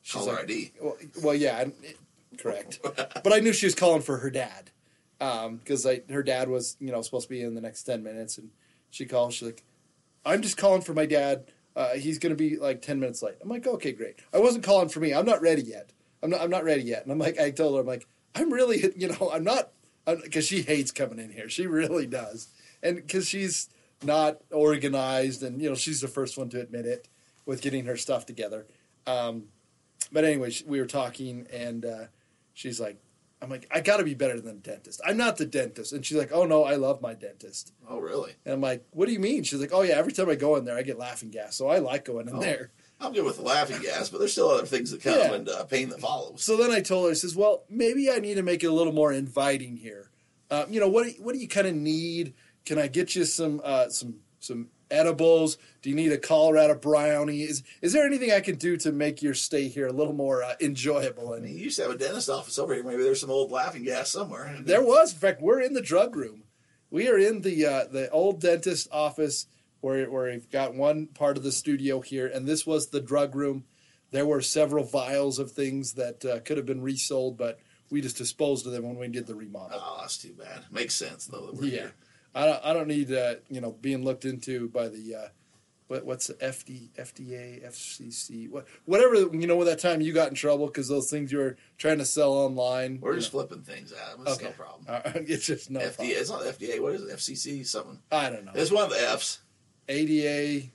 she's 0.01 0.27
like, 0.27 0.43
ID. 0.43 0.73
Well, 0.81 0.97
well, 1.23 1.35
yeah, 1.35 1.65
correct. 2.37 2.79
but 2.83 3.33
I 3.33 3.39
knew 3.39 3.53
she 3.53 3.65
was 3.65 3.75
calling 3.75 4.01
for 4.01 4.17
her 4.17 4.29
dad 4.29 4.71
because 5.19 5.85
I 5.85 6.01
her 6.09 6.23
dad 6.23 6.49
was 6.49 6.77
you 6.79 6.91
know 6.91 7.01
supposed 7.01 7.27
to 7.27 7.33
be 7.33 7.41
in 7.41 7.55
the 7.55 7.61
next 7.61 7.83
ten 7.83 8.03
minutes, 8.03 8.37
and 8.37 8.49
she 8.89 9.05
called. 9.05 9.33
She's 9.33 9.47
like, 9.47 9.63
"I'm 10.25 10.41
just 10.41 10.57
calling 10.57 10.81
for 10.81 10.93
my 10.93 11.05
dad. 11.05 11.45
Uh, 11.75 11.93
he's 11.93 12.17
going 12.17 12.31
to 12.31 12.37
be 12.37 12.57
like 12.57 12.81
ten 12.81 12.99
minutes 12.99 13.21
late." 13.21 13.35
I'm 13.41 13.49
like, 13.49 13.67
"Okay, 13.67 13.91
great." 13.91 14.19
I 14.33 14.39
wasn't 14.39 14.63
calling 14.63 14.89
for 14.89 14.99
me. 14.99 15.13
I'm 15.13 15.25
not 15.25 15.41
ready 15.41 15.61
yet. 15.61 15.91
I'm 16.21 16.29
not. 16.29 16.41
I'm 16.41 16.49
not 16.49 16.63
ready 16.63 16.83
yet. 16.83 17.03
And 17.03 17.11
I'm 17.11 17.19
like, 17.19 17.39
I 17.39 17.51
told 17.51 17.75
her, 17.75 17.81
I'm 17.81 17.87
like, 17.87 18.07
I'm 18.35 18.51
really, 18.51 18.91
you 18.95 19.09
know, 19.09 19.31
I'm 19.31 19.43
not 19.43 19.71
because 20.05 20.47
she 20.47 20.61
hates 20.61 20.91
coming 20.91 21.19
in 21.19 21.31
here. 21.31 21.49
She 21.49 21.67
really 21.67 22.07
does, 22.07 22.49
and 22.81 22.95
because 22.95 23.27
she's 23.27 23.69
not 24.03 24.39
organized, 24.51 25.43
and 25.43 25.61
you 25.61 25.69
know, 25.69 25.75
she's 25.75 26.01
the 26.01 26.07
first 26.07 26.37
one 26.37 26.49
to 26.49 26.61
admit 26.61 26.85
it 26.85 27.07
with 27.45 27.61
getting 27.61 27.85
her 27.85 27.97
stuff 27.97 28.25
together. 28.25 28.67
Um, 29.05 29.45
but 30.11 30.23
anyway, 30.23 30.51
we 30.65 30.79
were 30.79 30.85
talking, 30.85 31.47
and 31.51 31.85
uh, 31.85 32.05
she's 32.53 32.79
like, 32.79 32.97
"I'm 33.41 33.49
like, 33.49 33.67
I 33.71 33.81
got 33.81 33.97
to 33.97 34.03
be 34.03 34.13
better 34.13 34.39
than 34.39 34.57
a 34.57 34.59
dentist. 34.59 35.01
I'm 35.05 35.17
not 35.17 35.37
the 35.37 35.45
dentist." 35.45 35.93
And 35.93 36.05
she's 36.05 36.17
like, 36.17 36.31
"Oh 36.31 36.45
no, 36.45 36.63
I 36.63 36.75
love 36.75 37.01
my 37.01 37.13
dentist." 37.13 37.73
Oh, 37.89 37.99
really? 37.99 38.33
And 38.45 38.53
I'm 38.55 38.61
like, 38.61 38.85
"What 38.91 39.05
do 39.07 39.13
you 39.13 39.19
mean?" 39.19 39.43
She's 39.43 39.59
like, 39.59 39.73
"Oh 39.73 39.81
yeah, 39.83 39.95
every 39.95 40.11
time 40.13 40.29
I 40.29 40.35
go 40.35 40.55
in 40.55 40.65
there, 40.65 40.77
I 40.77 40.81
get 40.81 40.97
laughing 40.97 41.29
gas, 41.29 41.55
so 41.55 41.67
I 41.67 41.79
like 41.79 42.05
going 42.05 42.27
in 42.27 42.35
Oh. 42.35 42.39
there." 42.41 42.71
I'm 42.99 43.13
good 43.13 43.25
with 43.25 43.35
the 43.37 43.43
laughing 43.43 43.79
gas, 43.83 44.09
but 44.09 44.17
there's 44.17 44.31
still 44.31 44.49
other 44.49 44.65
things 44.65 44.89
that 44.89 45.03
come 45.03 45.13
Yeah. 45.19 45.33
and 45.33 45.47
uh, 45.47 45.63
pain 45.65 45.89
that 45.89 45.99
follows. 46.01 46.41
So 46.43 46.57
then 46.57 46.71
I 46.71 46.81
told 46.81 47.05
her, 47.05 47.11
I 47.11 47.13
says, 47.13 47.35
"Well, 47.35 47.63
maybe 47.69 48.09
I 48.11 48.17
need 48.19 48.35
to 48.35 48.41
make 48.43 48.63
it 48.63 48.67
a 48.67 48.73
little 48.73 48.93
more 48.93 49.13
inviting 49.13 49.77
here. 49.77 50.09
Um, 50.49 50.65
you 50.73 50.79
know, 50.79 50.87
what 50.89 51.03
do 51.03 51.09
you- 51.11 51.21
what 51.23 51.33
do 51.35 51.39
you 51.39 51.47
kind 51.47 51.67
of 51.67 51.75
need? 51.75 52.33
Can 52.65 52.79
I 52.79 52.87
get 52.87 53.15
you 53.15 53.23
some 53.25 53.61
uh, 53.63 53.89
some 53.89 54.21
some 54.39 54.69
edibles? 54.91 55.57
Do 55.81 55.89
you 55.89 55.95
need 55.95 56.11
a 56.11 56.17
Colorado 56.17 56.75
brownie? 56.75 57.41
Is 57.41 57.63
is 57.81 57.93
there 57.93 58.05
anything 58.05 58.31
I 58.31 58.39
can 58.39 58.55
do 58.55 58.77
to 58.77 58.91
make 58.91 59.21
your 59.21 59.33
stay 59.33 59.67
here 59.67 59.87
a 59.87 59.93
little 59.93 60.13
more 60.13 60.43
uh, 60.43 60.55
enjoyable?" 60.59 61.33
And 61.33 61.47
you 61.47 61.55
used 61.55 61.77
to 61.77 61.83
have 61.83 61.91
a 61.91 61.97
dentist 61.97 62.29
office 62.29 62.57
over 62.59 62.73
here. 62.73 62.83
Maybe 62.83 63.03
there's 63.03 63.21
some 63.21 63.31
old 63.31 63.51
laughing 63.51 63.83
gas 63.83 64.09
somewhere. 64.09 64.55
There 64.61 64.83
was, 64.83 65.13
in 65.13 65.19
fact, 65.19 65.41
we're 65.41 65.61
in 65.61 65.73
the 65.73 65.81
drug 65.81 66.15
room. 66.15 66.43
We 66.89 67.09
are 67.09 67.17
in 67.17 67.41
the 67.41 67.65
uh, 67.65 67.83
the 67.91 68.09
old 68.11 68.41
dentist 68.41 68.87
office 68.91 69.47
where 69.81 70.09
where 70.09 70.31
we've 70.31 70.49
got 70.49 70.75
one 70.75 71.07
part 71.07 71.37
of 71.37 71.43
the 71.43 71.51
studio 71.51 72.01
here, 72.01 72.27
and 72.27 72.47
this 72.47 72.65
was 72.65 72.87
the 72.87 73.01
drug 73.01 73.35
room. 73.35 73.65
There 74.11 74.25
were 74.25 74.41
several 74.41 74.85
vials 74.85 75.37
of 75.37 75.51
things 75.51 75.93
that 75.93 76.23
uh, 76.23 76.39
could 76.39 76.57
have 76.57 76.65
been 76.65 76.81
resold, 76.81 77.37
but 77.37 77.59
we 77.89 78.01
just 78.01 78.17
disposed 78.17 78.65
of 78.65 78.73
them 78.73 78.83
when 78.83 78.97
we 78.97 79.07
did 79.07 79.27
the 79.27 79.35
remodel. 79.35 79.79
Oh, 79.81 79.97
that's 79.99 80.17
too 80.17 80.33
bad. 80.33 80.65
Makes 80.71 80.95
sense 80.95 81.25
though. 81.25 81.47
That 81.47 81.55
we're 81.55 81.65
yeah, 81.65 81.69
here. 81.69 81.93
I 82.35 82.45
don't 82.45 82.65
I 82.65 82.73
don't 82.73 82.87
need 82.87 83.11
uh, 83.11 83.35
you 83.49 83.61
know 83.61 83.71
being 83.71 84.03
looked 84.03 84.25
into 84.25 84.69
by 84.69 84.89
the. 84.89 85.15
Uh, 85.15 85.27
what, 85.87 86.05
what's 86.05 86.27
the 86.27 86.33
FD, 86.33 86.89
FDA, 86.99 87.65
FCC, 87.65 88.49
what, 88.49 88.67
whatever, 88.83 89.15
you 89.15 89.47
know, 89.47 89.57
at 89.61 89.67
that 89.67 89.79
time 89.79 90.01
you 90.01 90.11
got 90.11 90.27
in 90.27 90.35
trouble 90.35 90.67
because 90.67 90.89
those 90.89 91.09
things 91.09 91.31
you 91.31 91.37
were 91.37 91.55
trying 91.77 91.97
to 91.99 92.05
sell 92.05 92.33
online. 92.33 92.99
We're 93.01 93.15
just 93.15 93.31
flipping 93.31 93.61
things 93.61 93.93
out. 93.93 94.19
It's 94.27 94.41
no 94.41 94.49
problem. 94.49 94.83
know. 94.85 94.93
Uh, 94.93 95.11
it's 95.15 95.45
just 95.45 95.71
no 95.71 95.79
FDA. 95.79 95.95
problem. 95.95 96.17
It's 96.17 96.29
not 96.29 96.41
FDA. 96.41 96.81
What 96.81 96.95
is 96.95 97.03
it? 97.03 97.15
FCC 97.15 97.65
something. 97.65 97.99
I 98.11 98.29
don't 98.29 98.45
know. 98.45 98.51
It's 98.53 98.71
one 98.71 98.83
of 98.83 98.89
the 98.89 99.09
F's. 99.11 99.39
ADA. 99.89 100.67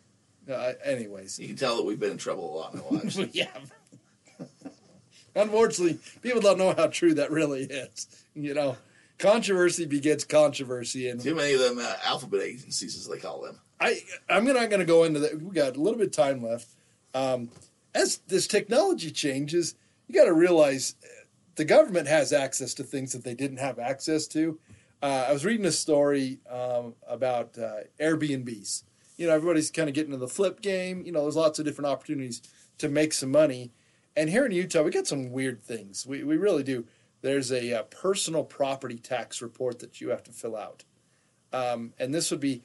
Uh, 0.51 0.73
anyways, 0.85 1.39
You 1.39 1.49
can 1.49 1.57
tell 1.57 1.77
that 1.77 1.85
we've 1.85 2.01
been 2.01 2.13
in 2.13 2.19
trouble 2.19 2.55
a 2.55 2.57
lot 2.57 2.75
in 2.75 2.81
our 2.81 2.91
lives. 2.91 3.19
yeah. 3.33 3.47
Unfortunately, 5.35 5.99
people 6.21 6.41
don't 6.41 6.59
know 6.59 6.75
how 6.75 6.89
true 6.89 7.15
that 7.15 7.31
really 7.31 7.63
is. 7.63 8.07
You 8.35 8.55
know, 8.55 8.77
controversy 9.23 9.87
begets 9.87 10.25
controversy, 10.25 11.09
and 11.09 11.21
Too 11.21 11.35
many 11.35 11.55
of 11.55 11.61
them 11.61 11.79
uh, 11.79 11.95
alphabet 12.05 12.43
agencies, 12.43 12.97
as 12.97 13.09
they 13.09 13.19
call 13.19 13.41
them. 13.41 13.59
I 13.81 14.01
I'm 14.29 14.45
not 14.45 14.69
going 14.69 14.81
to 14.81 14.85
go 14.85 15.05
into 15.05 15.21
that. 15.21 15.41
We 15.41 15.55
got 15.55 15.77
a 15.77 15.81
little 15.81 15.99
bit 15.99 16.09
of 16.09 16.13
time 16.13 16.43
left. 16.43 16.69
Um, 17.15 17.51
as 17.95 18.19
this 18.29 18.47
technology 18.47 19.11
changes, 19.11 19.77
you 20.09 20.15
got 20.15 20.25
to 20.25 20.33
realize 20.33 20.97
uh, 21.03 21.07
the 21.55 21.65
government 21.65 22.09
has 22.09 22.33
access 22.33 22.75
to 22.75 22.83
things 22.83 23.13
that 23.13 23.23
they 23.25 23.35
didn't 23.35 23.59
have 23.59 23.79
access 23.79 24.27
to. 24.29 24.59
Uh, 25.03 25.27
I 25.29 25.33
was 25.33 25.45
reading 25.45 25.67
a 25.67 25.73
story 25.73 26.41
um, 26.51 26.95
about 27.09 27.57
uh, 27.59 27.81
Airbnbs. 28.01 28.85
You 29.17 29.29
know, 29.29 29.35
everybody's 29.35 29.71
kind 29.71 29.89
of 29.89 29.95
getting 29.95 30.13
into 30.13 30.25
the 30.25 30.33
flip 30.33 30.61
game. 30.63 31.05
You 31.05 31.13
know, 31.13 31.23
there's 31.23 31.37
lots 31.37 31.59
of 31.59 31.65
different 31.65 31.89
opportunities 31.89 32.43
to 32.79 32.89
make 32.89 33.13
some 33.13 33.31
money. 33.31 33.71
And 34.17 34.31
here 34.31 34.45
in 34.47 34.53
Utah, 34.53 34.83
we 34.83 34.91
got 34.91 35.07
some 35.07 35.31
weird 35.31 35.63
things. 35.63 36.07
We, 36.07 36.23
we 36.25 36.37
really 36.37 36.63
do. 36.63 36.85
There's 37.23 37.51
a, 37.51 37.79
uh 37.79 37.83
personal 37.85 38.45
property 38.45 38.99
tax 38.99 39.41
report 39.41 39.79
that 39.79 40.01
you 40.01 40.11
have 40.11 40.23
to 40.25 40.33
fill 40.33 40.57
out. 40.57 40.85
Um, 41.53 41.93
and 41.99 42.15
this 42.15 42.31
would 42.31 42.41
be, 42.41 42.63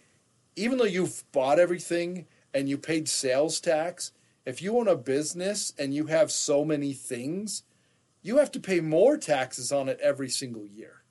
even 0.56 0.78
though 0.78 0.86
you've 0.86 1.24
bought 1.32 1.60
everything 1.60 2.26
and 2.54 2.68
you 2.68 2.78
paid 2.78 3.08
sales 3.08 3.60
tax, 3.60 4.12
if 4.46 4.62
you 4.62 4.78
own 4.78 4.88
a 4.88 4.96
business 4.96 5.74
and 5.78 5.94
you 5.94 6.08
have 6.08 6.32
so 6.32 6.64
many 6.64 6.94
things, 6.94 7.64
you 8.22 8.38
have 8.38 8.52
to 8.52 8.60
pay 8.60 8.80
more 8.80 9.18
taxes 9.18 9.72
on 9.72 9.90
it 9.90 10.00
every 10.02 10.30
single 10.30 10.66
year. 10.66 11.04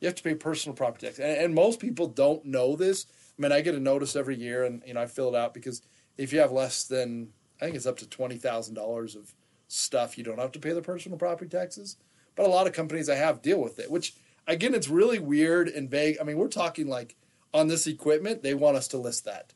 You 0.00 0.06
have 0.08 0.16
to 0.16 0.22
pay 0.22 0.34
personal 0.34 0.74
property 0.74 1.06
tax, 1.06 1.18
and, 1.20 1.38
and 1.38 1.54
most 1.54 1.78
people 1.78 2.08
don't 2.08 2.44
know 2.44 2.74
this. 2.74 3.06
I 3.38 3.42
mean, 3.42 3.52
I 3.52 3.60
get 3.60 3.76
a 3.76 3.80
notice 3.80 4.16
every 4.16 4.36
year, 4.36 4.64
and 4.64 4.82
you 4.84 4.94
know 4.94 5.02
I 5.02 5.06
fill 5.06 5.28
it 5.28 5.38
out 5.38 5.54
because 5.54 5.82
if 6.18 6.32
you 6.32 6.40
have 6.40 6.52
less 6.52 6.84
than 6.84 7.28
I 7.60 7.64
think 7.64 7.76
it's 7.76 7.86
up 7.86 7.98
to 7.98 8.08
twenty 8.08 8.36
thousand 8.36 8.74
dollars 8.74 9.14
of 9.14 9.34
stuff, 9.68 10.18
you 10.18 10.24
don't 10.24 10.40
have 10.40 10.52
to 10.52 10.58
pay 10.58 10.72
the 10.72 10.82
personal 10.82 11.18
property 11.18 11.48
taxes. 11.48 11.96
But 12.34 12.46
a 12.46 12.48
lot 12.48 12.66
of 12.66 12.72
companies 12.72 13.08
I 13.08 13.16
have 13.16 13.42
deal 13.42 13.60
with 13.60 13.78
it, 13.78 13.90
which 13.90 14.14
again, 14.46 14.74
it's 14.74 14.88
really 14.88 15.18
weird 15.18 15.68
and 15.68 15.90
vague. 15.90 16.16
I 16.20 16.24
mean, 16.24 16.38
we're 16.38 16.48
talking 16.48 16.88
like 16.88 17.16
on 17.54 17.68
this 17.68 17.86
equipment, 17.86 18.42
they 18.42 18.54
want 18.54 18.76
us 18.76 18.88
to 18.88 18.98
list 18.98 19.24
that, 19.24 19.52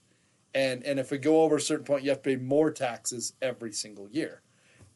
and 0.54 0.82
and 0.84 0.98
if 0.98 1.10
we 1.10 1.18
go 1.18 1.42
over 1.42 1.56
a 1.56 1.60
certain 1.60 1.84
point, 1.84 2.04
you 2.04 2.10
have 2.10 2.22
to 2.22 2.30
pay 2.30 2.36
more 2.36 2.70
taxes 2.70 3.32
every 3.40 3.72
single 3.72 4.08
year. 4.08 4.42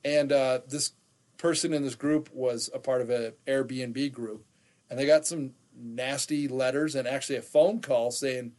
And 0.05 0.33
uh, 0.33 0.61
this 0.66 0.93
person 1.37 1.73
in 1.73 1.83
this 1.83 1.95
group 1.95 2.31
was 2.33 2.71
a 2.75 2.79
part 2.79 3.01
of 3.01 3.11
an 3.11 3.33
Airbnb 3.47 4.12
group, 4.12 4.45
and 4.88 4.99
they 4.99 5.07
got 5.07 5.27
some 5.27 5.53
nasty 5.75 6.49
letters 6.49 6.95
and 6.95 7.09
actually 7.09 7.37
a 7.37 7.43
phone 7.43 7.81
call 7.81 8.11
saying, 8.11 8.53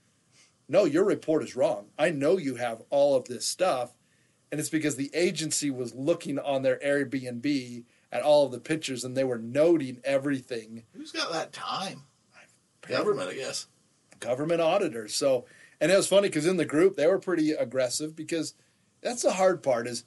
"No, 0.68 0.86
your 0.86 1.04
report 1.04 1.44
is 1.44 1.56
wrong. 1.56 1.88
I 1.98 2.10
know 2.10 2.38
you 2.38 2.56
have 2.56 2.82
all 2.90 3.16
of 3.16 3.26
this 3.26 3.46
stuff." 3.46 3.96
And 4.52 4.60
it's 4.60 4.70
because 4.70 4.98
the 4.98 5.12
agency 5.14 5.70
was 5.70 5.96
looking 5.96 6.38
on 6.38 6.62
their 6.62 6.78
Airbnb 6.80 7.86
at 8.12 8.24
all 8.24 8.45
of 8.45 8.52
the 8.52 8.60
pictures 8.60 9.04
and 9.04 9.15
they 9.15 9.24
were 9.24 9.38
noting 9.38 10.00
everything 10.04 10.84
Who's 10.93 11.12
got 11.12 11.32
that 11.32 11.54
time? 11.54 12.04
Government, 12.88 13.30
I 13.30 13.36
guess. 13.36 13.67
government 14.19 14.60
auditors. 14.60 15.13
So, 15.13 15.45
and 15.80 15.91
it 15.91 15.95
was 15.95 16.08
funny 16.08 16.28
because 16.28 16.45
in 16.47 16.58
the 16.58 16.65
group 16.65 16.95
they 16.95 17.08
were 17.08 17.19
pretty 17.19 17.52
aggressive 17.52 18.15
because 18.15 18.56
that's 19.02 19.21
the 19.21 19.34
hard 19.34 19.63
part 19.63 19.88
is, 19.88 20.04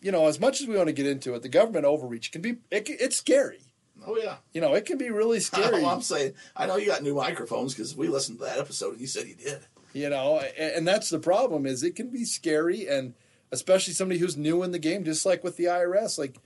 you 0.00 0.12
know, 0.12 0.26
as 0.26 0.38
much 0.40 0.60
as 0.60 0.66
we 0.66 0.76
want 0.76 0.88
to 0.88 0.92
get 0.92 1.06
into 1.06 1.34
it, 1.34 1.42
the 1.42 1.48
government 1.48 1.84
overreach 1.84 2.32
can 2.32 2.42
be 2.42 2.56
it, 2.70 2.88
it's 2.88 3.16
scary. 3.16 3.60
Oh 4.06 4.16
yeah. 4.16 4.36
You 4.52 4.60
know, 4.60 4.74
it 4.74 4.86
can 4.86 4.98
be 4.98 5.10
really 5.10 5.36
oh, 5.38 5.40
scary. 5.40 5.82
Well, 5.82 5.90
I'm 5.90 6.02
saying, 6.02 6.34
I 6.56 6.66
know 6.66 6.76
you 6.76 6.86
got 6.86 7.02
new 7.02 7.14
microphones 7.14 7.74
because 7.74 7.96
we 7.96 8.08
listened 8.08 8.38
to 8.38 8.44
that 8.44 8.58
episode 8.58 8.92
and 8.92 9.00
you 9.00 9.06
said 9.06 9.26
you 9.26 9.34
did. 9.34 9.60
you 9.92 10.08
know, 10.08 10.38
and, 10.58 10.72
and 10.72 10.88
that's 10.88 11.10
the 11.10 11.18
problem 11.18 11.66
is 11.66 11.82
it 11.82 11.96
can 11.96 12.10
be 12.10 12.24
scary 12.24 12.86
and 12.86 13.14
especially 13.52 13.94
somebody 13.94 14.18
who's 14.18 14.36
new 14.36 14.62
in 14.62 14.72
the 14.72 14.78
game, 14.78 15.04
just 15.04 15.24
like 15.24 15.44
with 15.44 15.56
the 15.56 15.64
IRS. 15.64 16.18
Like 16.18 16.36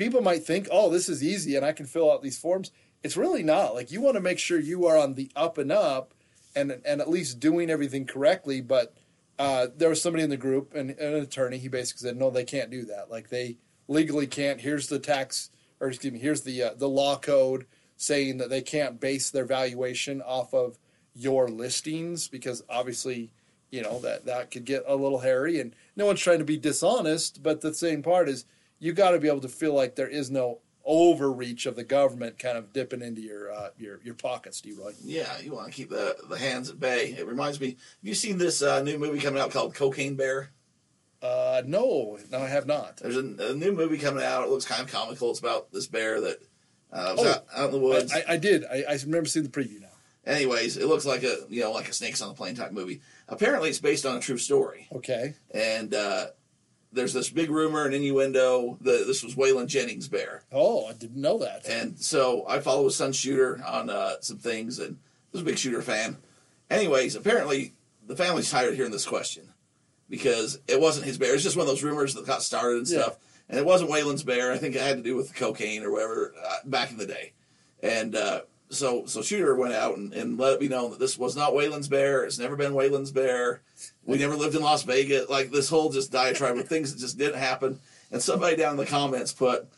people 0.00 0.22
might 0.22 0.42
think, 0.42 0.66
oh, 0.72 0.88
this 0.90 1.08
is 1.08 1.22
easy 1.22 1.54
and 1.54 1.64
I 1.64 1.72
can 1.72 1.86
fill 1.86 2.10
out 2.10 2.22
these 2.22 2.38
forms. 2.38 2.72
It's 3.04 3.16
really 3.16 3.42
not. 3.42 3.74
Like 3.74 3.92
you 3.92 4.00
want 4.00 4.16
to 4.16 4.20
make 4.20 4.38
sure 4.38 4.58
you 4.58 4.86
are 4.86 4.96
on 4.96 5.14
the 5.14 5.30
up 5.36 5.58
and 5.58 5.70
up 5.70 6.14
and 6.56 6.80
and 6.84 7.00
at 7.00 7.10
least 7.10 7.38
doing 7.38 7.70
everything 7.70 8.06
correctly. 8.06 8.60
But 8.60 8.94
uh, 9.38 9.68
there 9.76 9.88
was 9.88 10.02
somebody 10.02 10.24
in 10.24 10.30
the 10.30 10.36
group, 10.36 10.74
and 10.74 10.90
an 10.90 11.14
attorney. 11.14 11.58
He 11.58 11.68
basically 11.68 12.08
said, 12.08 12.16
no, 12.16 12.30
they 12.30 12.44
can't 12.44 12.70
do 12.70 12.84
that. 12.86 13.10
Like 13.10 13.28
they 13.28 13.58
legally 13.88 14.26
can't. 14.26 14.60
Here's 14.60 14.88
the 14.88 14.98
tax, 14.98 15.50
or 15.80 15.88
excuse 15.88 16.12
me, 16.12 16.18
here's 16.18 16.42
the 16.42 16.62
uh, 16.62 16.74
the 16.76 16.88
law 16.88 17.16
code 17.16 17.66
saying 17.96 18.38
that 18.38 18.50
they 18.50 18.62
can't 18.62 19.00
base 19.00 19.30
their 19.30 19.44
valuation 19.44 20.22
off 20.22 20.54
of 20.54 20.78
your 21.14 21.48
listings 21.48 22.28
because 22.28 22.62
obviously, 22.70 23.32
you 23.70 23.82
know 23.82 23.98
that 24.00 24.24
that 24.26 24.50
could 24.50 24.64
get 24.64 24.82
a 24.86 24.96
little 24.96 25.20
hairy. 25.20 25.60
And 25.60 25.74
no 25.94 26.06
one's 26.06 26.20
trying 26.20 26.38
to 26.38 26.44
be 26.44 26.58
dishonest, 26.58 27.42
but 27.42 27.60
the 27.60 27.74
same 27.74 28.02
part 28.02 28.28
is 28.28 28.46
you 28.80 28.92
got 28.92 29.10
to 29.12 29.20
be 29.20 29.28
able 29.28 29.40
to 29.42 29.48
feel 29.48 29.74
like 29.74 29.94
there 29.94 30.08
is 30.08 30.30
no 30.30 30.58
overreach 30.84 31.66
of 31.66 31.76
the 31.76 31.84
government 31.84 32.38
kind 32.38 32.58
of 32.58 32.72
dipping 32.72 33.02
into 33.02 33.20
your 33.20 33.52
uh, 33.52 33.68
your 33.78 34.00
your 34.02 34.14
pockets, 34.14 34.62
Roy. 34.76 34.92
Yeah, 35.04 35.28
you 35.40 35.52
want 35.52 35.66
to 35.68 35.72
keep 35.72 35.90
the 35.90 36.16
the 36.28 36.38
hands 36.38 36.70
at 36.70 36.80
bay. 36.80 37.14
It 37.16 37.26
reminds 37.26 37.60
me. 37.60 37.68
Have 37.68 37.76
you 38.02 38.14
seen 38.14 38.38
this 38.38 38.62
uh, 38.62 38.82
new 38.82 38.98
movie 38.98 39.20
coming 39.20 39.40
out 39.40 39.52
called 39.52 39.74
Cocaine 39.74 40.16
Bear? 40.16 40.50
Uh, 41.22 41.62
no, 41.66 42.18
no, 42.30 42.38
I 42.38 42.48
have 42.48 42.66
not. 42.66 42.96
There's 42.96 43.16
a, 43.16 43.50
a, 43.50 43.54
new 43.54 43.72
movie 43.72 43.98
coming 43.98 44.24
out. 44.24 44.44
It 44.44 44.48
looks 44.50 44.64
kind 44.64 44.80
of 44.80 44.90
comical. 44.90 45.30
It's 45.30 45.38
about 45.38 45.70
this 45.70 45.86
bear 45.86 46.18
that 46.22 46.38
uh, 46.90 47.14
was 47.14 47.26
Oh, 47.26 47.30
out, 47.30 47.44
out 47.54 47.64
in 47.66 47.72
the 47.72 47.78
woods. 47.78 48.10
I, 48.10 48.24
I 48.26 48.36
did. 48.38 48.64
I, 48.64 48.84
I 48.88 48.98
remember 49.04 49.28
seeing 49.28 49.44
the 49.44 49.50
preview 49.50 49.82
now. 49.82 49.88
Anyways, 50.26 50.78
it 50.78 50.86
looks 50.86 51.04
like 51.04 51.22
a 51.22 51.36
you 51.50 51.60
know 51.62 51.72
like 51.72 51.88
a 51.88 51.92
snakes 51.92 52.22
on 52.22 52.28
the 52.28 52.34
plane 52.34 52.54
type 52.54 52.72
movie. 52.72 53.02
Apparently, 53.28 53.68
it's 53.68 53.78
based 53.80 54.06
on 54.06 54.16
a 54.16 54.20
true 54.20 54.38
story, 54.38 54.88
Okay. 54.92 55.34
and 55.52 55.92
uh, 55.94 56.28
there's 56.92 57.12
this 57.12 57.30
big 57.30 57.50
rumor 57.50 57.84
and 57.84 57.94
innuendo 57.94 58.76
that 58.80 59.06
this 59.06 59.22
was 59.22 59.34
Waylon 59.36 59.66
Jennings' 59.68 60.08
bear. 60.08 60.42
Oh, 60.52 60.86
I 60.86 60.92
didn't 60.92 61.20
know 61.20 61.38
that. 61.38 61.66
And 61.66 61.98
so 61.98 62.44
I 62.48 62.60
follow 62.60 62.84
his 62.84 62.96
son 62.96 63.12
Shooter 63.12 63.62
on 63.66 63.88
uh, 63.90 64.14
some 64.20 64.38
things, 64.38 64.78
and 64.78 64.96
I 64.96 65.28
was 65.32 65.42
a 65.42 65.44
big 65.44 65.58
Shooter 65.58 65.82
fan. 65.82 66.16
Anyways, 66.68 67.14
apparently 67.16 67.74
the 68.06 68.16
family's 68.16 68.50
tired 68.50 68.70
of 68.70 68.74
hearing 68.76 68.90
this 68.92 69.06
question 69.06 69.52
because 70.08 70.58
it 70.66 70.80
wasn't 70.80 71.06
his 71.06 71.18
bear. 71.18 71.34
It's 71.34 71.42
just 71.44 71.56
one 71.56 71.62
of 71.64 71.68
those 71.68 71.82
rumors 71.84 72.14
that 72.14 72.26
got 72.26 72.42
started 72.42 72.78
and 72.78 72.88
Yeah. 72.88 73.02
stuff. 73.02 73.18
And 73.48 73.58
it 73.58 73.66
wasn't 73.66 73.90
Waylon's 73.90 74.22
bear. 74.22 74.52
I 74.52 74.58
think 74.58 74.76
it 74.76 74.80
had 74.82 74.96
to 74.96 75.02
do 75.02 75.16
with 75.16 75.28
the 75.28 75.34
cocaine 75.34 75.82
or 75.82 75.90
whatever 75.90 76.32
uh, 76.44 76.56
back 76.64 76.90
in 76.92 76.98
the 76.98 77.06
day. 77.06 77.32
And 77.82 78.14
uh, 78.14 78.42
so 78.70 79.04
so 79.06 79.20
Shooter 79.20 79.54
went 79.54 79.74
out 79.74 79.96
and, 79.96 80.12
and 80.14 80.38
let 80.38 80.54
it 80.54 80.60
be 80.60 80.68
known 80.68 80.90
that 80.90 81.00
this 81.00 81.18
was 81.18 81.36
not 81.36 81.52
Waylon's 81.52 81.88
bear. 81.88 82.24
It's 82.24 82.38
never 82.38 82.56
been 82.56 82.72
Waylon's 82.72 83.10
bear. 83.10 83.62
We 84.04 84.18
never 84.18 84.36
lived 84.36 84.54
in 84.54 84.62
Las 84.62 84.84
Vegas. 84.84 85.28
Like 85.28 85.50
this 85.50 85.68
whole 85.68 85.90
just 85.90 86.12
diatribe 86.12 86.56
of 86.56 86.68
things 86.68 86.92
that 86.92 87.00
just 87.00 87.18
didn't 87.18 87.38
happen. 87.38 87.80
And 88.10 88.22
somebody 88.22 88.56
down 88.56 88.72
in 88.72 88.76
the 88.76 88.86
comments 88.86 89.32
put, 89.32 89.68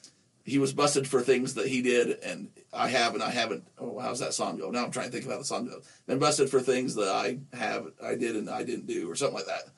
he 0.44 0.58
was 0.58 0.72
busted 0.72 1.06
for 1.06 1.20
things 1.20 1.54
that 1.54 1.68
he 1.68 1.82
did, 1.82 2.18
and 2.22 2.48
I 2.72 2.88
have 2.88 3.14
and 3.14 3.22
I 3.22 3.30
haven't. 3.30 3.64
Oh, 3.78 3.98
how's 3.98 4.20
that 4.20 4.34
song 4.34 4.58
go? 4.58 4.70
Now 4.70 4.84
I'm 4.84 4.90
trying 4.90 5.06
to 5.06 5.12
think 5.12 5.26
about 5.26 5.38
the 5.38 5.44
song 5.44 5.66
go. 5.66 5.80
Been 6.06 6.18
busted 6.18 6.50
for 6.50 6.60
things 6.60 6.94
that 6.96 7.08
I 7.08 7.38
have, 7.56 7.88
I 8.02 8.14
did 8.14 8.36
and 8.36 8.50
I 8.50 8.62
didn't 8.62 8.86
do, 8.86 9.10
or 9.10 9.14
something 9.14 9.36
like 9.36 9.46
that. 9.46 9.68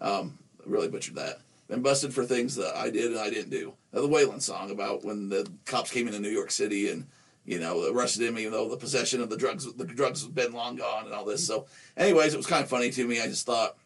Um, 0.00 0.38
really 0.66 0.88
butchered 0.88 1.16
that. 1.16 1.40
Been 1.68 1.82
busted 1.82 2.12
for 2.12 2.24
things 2.24 2.56
that 2.56 2.76
I 2.76 2.90
did 2.90 3.12
and 3.12 3.20
I 3.20 3.30
didn't 3.30 3.50
do. 3.50 3.74
The 3.92 4.00
Waylon 4.02 4.42
song 4.42 4.70
about 4.70 5.04
when 5.04 5.28
the 5.28 5.50
cops 5.64 5.90
came 5.90 6.06
into 6.06 6.20
New 6.20 6.28
York 6.28 6.50
City 6.50 6.90
and 6.90 7.06
you 7.44 7.58
know 7.58 7.90
arrested 7.90 8.26
him, 8.26 8.38
even 8.38 8.52
though 8.52 8.68
the 8.68 8.76
possession 8.76 9.20
of 9.20 9.30
the 9.30 9.36
drugs, 9.36 9.72
the 9.74 9.84
drugs 9.84 10.22
had 10.22 10.34
been 10.34 10.52
long 10.52 10.76
gone 10.76 11.04
and 11.04 11.14
all 11.14 11.24
this. 11.24 11.46
So, 11.46 11.66
anyways, 11.96 12.34
it 12.34 12.36
was 12.36 12.46
kind 12.46 12.62
of 12.62 12.70
funny 12.70 12.90
to 12.90 13.06
me. 13.06 13.20
I 13.20 13.26
just 13.26 13.46
thought, 13.46 13.76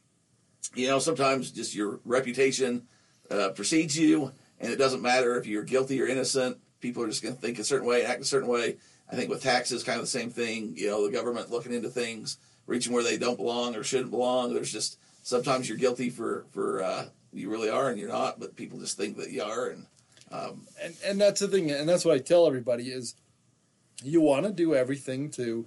you 0.75 0.87
know, 0.87 0.99
sometimes 0.99 1.51
just 1.51 1.75
your 1.75 2.01
reputation 2.05 2.87
uh, 3.31 3.51
precedes 3.51 3.99
you, 3.99 4.33
and 4.61 4.73
it 4.73 4.77
doesn't 4.77 5.03
matter 5.03 5.37
if 5.37 5.47
you're 5.47 5.65
guilty 5.65 6.01
or 6.01 6.07
innocent. 6.07 6.59
People 6.81 7.03
are 7.03 7.09
just 7.09 7.23
going 7.23 7.35
to 7.35 7.41
think 7.41 7.59
a 7.59 7.65
certain 7.65 7.87
way, 7.87 8.05
act 8.05 8.21
a 8.21 8.25
certain 8.25 8.49
way. 8.49 8.77
I 9.11 9.17
think 9.17 9.31
with 9.31 9.43
taxes, 9.43 9.83
kind 9.83 9.99
of 9.99 10.05
the 10.05 10.11
same 10.11 10.31
thing. 10.31 10.75
You 10.77 10.89
know, 10.89 11.07
the 11.07 11.13
government 11.13 11.51
looking 11.51 11.73
into 11.73 11.89
things, 11.89 12.39
reaching 12.67 12.93
where 12.93 13.03
they 13.03 13.19
don't 13.19 13.37
belong 13.37 13.75
or 13.75 13.83
shouldn't 13.83 14.11
belong. 14.11 14.55
There's 14.55 14.73
just 14.73 14.99
sometimes 15.23 15.69
you're 15.69 15.79
guilty 15.79 16.11
for 16.11 16.47
for 16.53 16.83
uh, 16.83 17.07
you 17.33 17.51
really 17.51 17.71
are 17.71 17.89
and 17.89 17.99
you're 17.99 18.09
not, 18.09 18.39
but 18.39 18.57
people 18.57 18.79
just 18.79 18.97
think 18.97 19.17
that 19.17 19.31
you 19.31 19.43
are. 19.43 19.69
And 19.69 19.87
um, 20.31 20.67
and 20.83 20.95
and 21.05 21.21
that's 21.21 21.41
the 21.41 21.49
thing, 21.49 21.71
and 21.71 21.89
that's 21.89 22.05
what 22.05 22.15
I 22.15 22.19
tell 22.19 22.47
everybody 22.47 22.85
is, 22.85 23.15
you 24.03 24.21
want 24.21 24.47
to 24.47 24.53
do 24.53 24.75
everything 24.75 25.31
to 25.33 25.67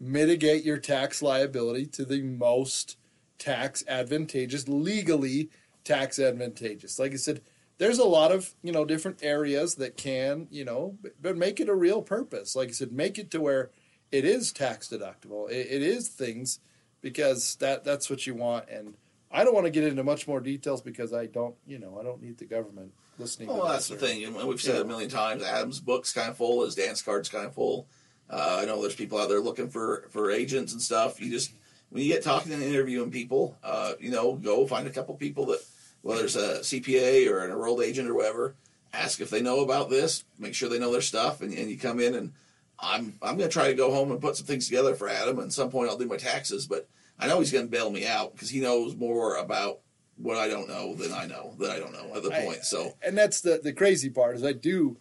mitigate 0.00 0.64
your 0.64 0.78
tax 0.78 1.22
liability 1.22 1.86
to 1.86 2.04
the 2.04 2.22
most 2.22 2.96
tax 3.38 3.84
advantageous, 3.88 4.68
legally 4.68 5.50
tax 5.84 6.18
advantageous. 6.18 6.98
Like 6.98 7.12
I 7.12 7.16
said, 7.16 7.40
there's 7.78 7.98
a 7.98 8.04
lot 8.04 8.32
of 8.32 8.54
you 8.62 8.72
know 8.72 8.84
different 8.84 9.22
areas 9.22 9.76
that 9.76 9.96
can 9.96 10.48
you 10.50 10.64
know, 10.64 10.96
but- 11.20 11.36
make 11.36 11.60
it 11.60 11.68
a 11.68 11.74
real 11.74 12.02
purpose. 12.02 12.56
Like 12.56 12.68
I 12.68 12.72
said, 12.72 12.92
make 12.92 13.18
it 13.18 13.30
to 13.32 13.40
where 13.40 13.70
it 14.10 14.24
is 14.24 14.52
tax 14.52 14.88
deductible. 14.88 15.50
It, 15.50 15.68
it 15.70 15.82
is 15.82 16.08
things 16.08 16.60
because 17.00 17.56
that 17.56 17.84
that's 17.84 18.10
what 18.10 18.26
you 18.26 18.34
want 18.34 18.68
and. 18.68 18.94
I 19.30 19.44
don't 19.44 19.54
want 19.54 19.66
to 19.66 19.70
get 19.70 19.84
into 19.84 20.02
much 20.02 20.26
more 20.26 20.40
details 20.40 20.80
because 20.80 21.12
I 21.12 21.26
don't, 21.26 21.54
you 21.66 21.78
know, 21.78 21.98
I 22.00 22.02
don't 22.02 22.22
need 22.22 22.38
the 22.38 22.46
government 22.46 22.92
listening. 23.18 23.48
well, 23.48 23.68
that's 23.68 23.88
the 23.88 23.94
or- 23.94 23.98
thing, 23.98 24.24
and 24.24 24.34
we've 24.34 24.60
said 24.60 24.76
it 24.76 24.82
a 24.82 24.84
million 24.84 25.10
times. 25.10 25.42
Adam's 25.42 25.80
book's 25.80 26.12
kind 26.12 26.30
of 26.30 26.36
full. 26.36 26.64
His 26.64 26.74
dance 26.74 27.02
card's 27.02 27.28
kind 27.28 27.46
of 27.46 27.54
full. 27.54 27.86
Uh, 28.30 28.58
I 28.62 28.64
know 28.66 28.80
there's 28.80 28.94
people 28.94 29.18
out 29.18 29.28
there 29.28 29.40
looking 29.40 29.68
for 29.68 30.06
for 30.10 30.30
agents 30.30 30.72
and 30.72 30.82
stuff. 30.82 31.20
You 31.20 31.30
just 31.30 31.52
when 31.90 32.02
you 32.02 32.12
get 32.12 32.22
talking 32.22 32.52
and 32.52 32.62
interviewing 32.62 33.10
people, 33.10 33.56
uh, 33.64 33.94
you 34.00 34.10
know, 34.10 34.34
go 34.34 34.66
find 34.66 34.86
a 34.86 34.90
couple 34.90 35.14
people 35.14 35.46
that 35.46 35.60
whether 36.02 36.24
it's 36.24 36.36
a 36.36 36.60
CPA 36.60 37.30
or 37.30 37.40
an 37.40 37.50
enrolled 37.50 37.82
agent 37.82 38.08
or 38.08 38.14
whatever. 38.14 38.54
Ask 38.92 39.20
if 39.20 39.28
they 39.28 39.42
know 39.42 39.60
about 39.60 39.90
this. 39.90 40.24
Make 40.38 40.54
sure 40.54 40.68
they 40.68 40.78
know 40.78 40.92
their 40.92 41.02
stuff, 41.02 41.42
and, 41.42 41.52
and 41.52 41.70
you 41.70 41.76
come 41.76 42.00
in 42.00 42.14
and 42.14 42.32
I'm 42.78 43.14
I'm 43.20 43.36
going 43.36 43.48
to 43.48 43.52
try 43.52 43.68
to 43.68 43.74
go 43.74 43.92
home 43.92 44.10
and 44.10 44.20
put 44.20 44.36
some 44.36 44.46
things 44.46 44.66
together 44.66 44.94
for 44.94 45.08
Adam. 45.08 45.38
And 45.38 45.48
at 45.48 45.52
some 45.52 45.70
point, 45.70 45.90
I'll 45.90 45.98
do 45.98 46.06
my 46.06 46.16
taxes, 46.16 46.66
but 46.66 46.88
I 47.18 47.26
know 47.26 47.40
he's 47.40 47.52
going 47.52 47.66
to 47.66 47.70
bail 47.70 47.90
me 47.90 48.06
out 48.06 48.32
because 48.32 48.50
he 48.50 48.60
knows 48.60 48.94
more 48.94 49.36
about 49.36 49.80
what 50.16 50.36
I 50.36 50.48
don't 50.48 50.68
know 50.68 50.94
than 50.94 51.12
I 51.12 51.26
know 51.26 51.54
that 51.58 51.70
I 51.70 51.78
don't 51.78 51.92
know 51.92 52.14
at 52.14 52.22
the 52.22 52.32
I- 52.32 52.44
point. 52.44 52.64
So 52.64 52.96
and 53.02 53.16
that's 53.16 53.40
the 53.40 53.60
the 53.62 53.72
crazy 53.72 54.10
part 54.10 54.36
is 54.36 54.44
I 54.44 54.52
do, 54.52 54.96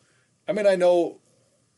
I 0.47 0.53
mean 0.53 0.67
I 0.67 0.75
know 0.75 1.19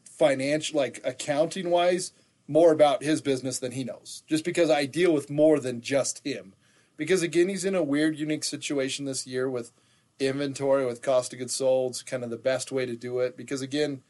financial 0.05 0.77
like 0.77 0.99
accounting 1.03 1.69
wise 1.69 2.11
more 2.47 2.71
about 2.71 3.03
his 3.03 3.21
business 3.21 3.59
than 3.59 3.71
he 3.71 3.83
knows 3.83 4.23
just 4.27 4.43
because 4.43 4.69
I 4.69 4.85
deal 4.85 5.13
with 5.13 5.29
more 5.29 5.59
than 5.59 5.79
just 5.81 6.25
him 6.25 6.53
because 6.97 7.21
again 7.21 7.47
he's 7.47 7.63
in 7.63 7.75
a 7.75 7.83
weird 7.83 8.19
unique 8.19 8.43
situation 8.43 9.05
this 9.05 9.25
year 9.25 9.49
with 9.49 9.71
inventory 10.19 10.85
with 10.85 11.01
cost 11.01 11.31
of 11.31 11.39
goods 11.39 11.55
sold 11.55 11.91
it's 11.91 12.03
kind 12.03 12.23
of 12.25 12.29
the 12.29 12.35
best 12.37 12.69
way 12.69 12.85
to 12.85 12.97
do 12.97 13.19
it 13.19 13.37
because 13.37 13.61
again 13.61 14.01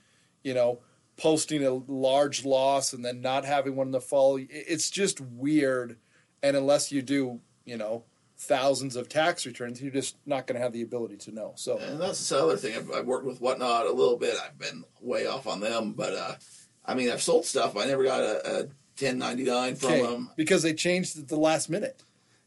you 0.42 0.54
know 0.56 0.80
posting 1.15 1.63
a 1.63 1.70
large 1.72 2.44
loss 2.44 2.92
and 2.92 3.06
then 3.06 3.22
not 3.22 3.46
having 3.46 3.76
one 3.76 3.89
in 3.89 3.92
the 3.92 4.02
fall 4.02 4.39
it's 4.50 4.89
just 4.89 5.22
weird 5.22 5.98
and 6.43 6.56
unless 6.58 6.91
you 6.91 7.02
do 7.02 7.39
you 7.65 7.78
know 7.78 8.04
thousands 8.38 8.95
of 8.95 9.10
tax 9.10 9.45
returns 9.45 9.82
you're 9.82 9.91
just 9.91 10.15
not 10.25 10.47
going 10.47 10.56
to 10.56 10.62
have 10.62 10.71
the 10.71 10.82
ability 10.82 11.17
to 11.17 11.32
know 11.32 11.52
so 11.56 11.78
And 11.80 11.99
that's 11.99 12.30
the 12.30 12.41
other 12.41 12.56
thing. 12.56 12.75
I've, 12.75 12.89
I've 12.91 13.06
worked 13.06 13.25
with 13.25 13.41
Whatnot 13.41 13.86
a 13.86 13.91
little 13.91 14.15
bit. 14.17 14.36
I've 14.43 14.58
been 14.58 14.86
way 15.02 15.25
off 15.28 15.45
on 15.45 15.60
them, 15.60 15.91
but 15.91 16.13
uh, 16.13 16.36
I 16.86 16.93
mean, 16.93 17.12
I've 17.12 17.21
sold 17.21 17.45
stuff. 17.45 17.75
I 17.75 17.86
never 17.86 18.04
got 18.06 18.21
a, 18.21 18.47
a 18.47 18.56
1099 18.97 19.75
from 19.75 19.89
Okay, 19.91 20.02
them, 20.02 20.30
because 20.38 20.62
they 20.63 20.73
changed 20.73 21.17
at 21.19 21.28
the 21.28 21.36
last 21.38 21.69
minute. 21.69 22.04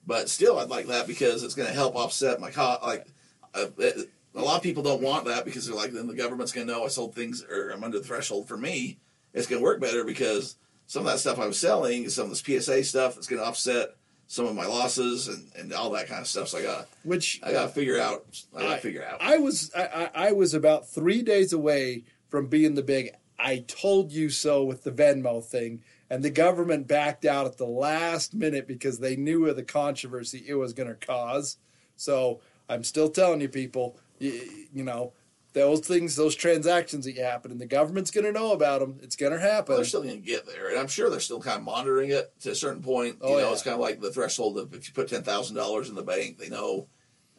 but 0.06 0.28
still, 0.30 0.58
I'd 0.58 0.68
like 0.70 0.86
that 0.86 1.06
because 1.06 1.42
it's 1.42 1.54
going 1.54 1.68
to 1.68 1.74
help 1.74 1.94
offset 1.94 2.40
my 2.40 2.50
cost. 2.50 2.82
Like, 2.82 3.06
uh, 3.54 3.66
it, 3.78 4.08
a 4.34 4.40
lot 4.40 4.56
of 4.56 4.62
people 4.62 4.82
don't 4.82 5.02
want 5.02 5.26
that 5.26 5.44
because 5.44 5.66
they're 5.66 5.76
like, 5.76 5.92
then 5.92 6.06
the 6.06 6.14
government's 6.14 6.52
going 6.52 6.66
to 6.66 6.72
know 6.72 6.84
I 6.84 6.88
sold 6.88 7.14
things 7.14 7.44
or 7.44 7.68
I'm 7.70 7.84
under 7.84 7.98
the 7.98 8.04
threshold. 8.04 8.48
For 8.48 8.56
me, 8.56 8.98
it's 9.34 9.46
going 9.46 9.60
to 9.60 9.64
work 9.64 9.78
better 9.80 10.04
because 10.04 10.56
some 10.92 11.06
of 11.06 11.12
that 11.12 11.20
stuff 11.20 11.38
I 11.38 11.46
was 11.46 11.58
selling, 11.58 12.06
some 12.10 12.30
of 12.30 12.30
this 12.30 12.64
PSA 12.64 12.84
stuff, 12.84 13.14
that's 13.14 13.26
going 13.26 13.40
to 13.40 13.48
offset 13.48 13.96
some 14.26 14.44
of 14.44 14.54
my 14.54 14.66
losses 14.66 15.26
and, 15.26 15.50
and 15.56 15.72
all 15.72 15.88
that 15.92 16.06
kind 16.06 16.20
of 16.20 16.26
stuff. 16.26 16.48
So 16.48 16.58
I 16.58 16.62
got 16.64 16.88
Which 17.02 17.40
I 17.42 17.50
got 17.50 17.62
to 17.62 17.68
figure 17.70 17.98
out. 17.98 18.26
I 18.54 18.60
got 18.60 18.74
to 18.74 18.80
figure 18.82 19.02
out. 19.02 19.16
I 19.22 19.38
was 19.38 19.70
I, 19.74 19.86
I, 19.86 20.10
I 20.28 20.32
was 20.32 20.52
about 20.52 20.86
three 20.86 21.22
days 21.22 21.54
away 21.54 22.04
from 22.28 22.48
being 22.48 22.74
the 22.74 22.82
big 22.82 23.08
I 23.38 23.64
told 23.66 24.12
you 24.12 24.28
so 24.28 24.64
with 24.64 24.84
the 24.84 24.92
Venmo 24.92 25.42
thing, 25.42 25.82
and 26.10 26.22
the 26.22 26.28
government 26.28 26.88
backed 26.88 27.24
out 27.24 27.46
at 27.46 27.56
the 27.56 27.64
last 27.64 28.34
minute 28.34 28.68
because 28.68 28.98
they 28.98 29.16
knew 29.16 29.46
of 29.46 29.56
the 29.56 29.62
controversy 29.62 30.44
it 30.46 30.56
was 30.56 30.74
going 30.74 30.90
to 30.90 30.94
cause. 30.94 31.56
So 31.96 32.42
I'm 32.68 32.84
still 32.84 33.08
telling 33.08 33.40
you, 33.40 33.48
people, 33.48 33.96
you, 34.18 34.66
you 34.74 34.84
know. 34.84 35.14
Those 35.54 35.80
things, 35.80 36.16
those 36.16 36.34
transactions 36.34 37.04
that 37.04 37.16
happen, 37.18 37.50
and 37.50 37.60
the 37.60 37.66
government's 37.66 38.10
going 38.10 38.24
to 38.24 38.32
know 38.32 38.52
about 38.52 38.80
them. 38.80 38.98
It's 39.02 39.16
going 39.16 39.32
to 39.32 39.38
happen. 39.40 39.66
Well, 39.72 39.78
they're 39.78 39.84
still 39.84 40.02
going 40.02 40.20
to 40.22 40.26
get 40.26 40.46
there, 40.46 40.70
and 40.70 40.78
I'm 40.78 40.86
sure 40.88 41.10
they're 41.10 41.20
still 41.20 41.40
kind 41.40 41.58
of 41.58 41.62
monitoring 41.64 42.10
it 42.10 42.32
to 42.40 42.52
a 42.52 42.54
certain 42.54 42.82
point. 42.82 43.16
You 43.20 43.28
Oh, 43.28 43.32
know, 43.32 43.38
yeah. 43.40 43.52
it's 43.52 43.62
kind 43.62 43.74
of 43.74 43.80
like 43.80 44.00
the 44.00 44.10
threshold 44.10 44.56
of 44.58 44.72
if 44.72 44.88
you 44.88 44.94
put 44.94 45.08
ten 45.08 45.22
thousand 45.22 45.56
dollars 45.56 45.88
in 45.90 45.94
the 45.94 46.02
bank, 46.02 46.38
they 46.38 46.48
know 46.48 46.86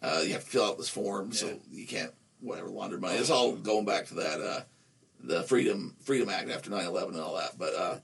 uh, 0.04 0.21
you 0.23 0.34
have 0.34 0.43
to 0.43 0.49
fill 0.49 0.65
out 0.65 0.78
this 0.78 0.89
form, 0.89 1.30
Yeah. 1.32 1.38
so 1.38 1.60
you 1.71 1.88
can't 1.88 2.12
whatever 2.39 2.69
launder 2.69 2.99
money. 2.99 3.17
It's 3.17 3.30
all 3.32 3.54
going 3.54 3.86
back 3.86 4.06
to 4.08 4.13
that 4.15 4.39
uh, 4.41 4.62
the 5.23 5.41
Freedom 5.43 5.95
Freedom 6.04 6.30
Act 6.30 6.49
after 6.52 6.69
9-11 6.69 7.08
and 7.10 7.19
all 7.19 7.38
that. 7.38 7.58
But 7.58 7.73
uh, 7.76 7.95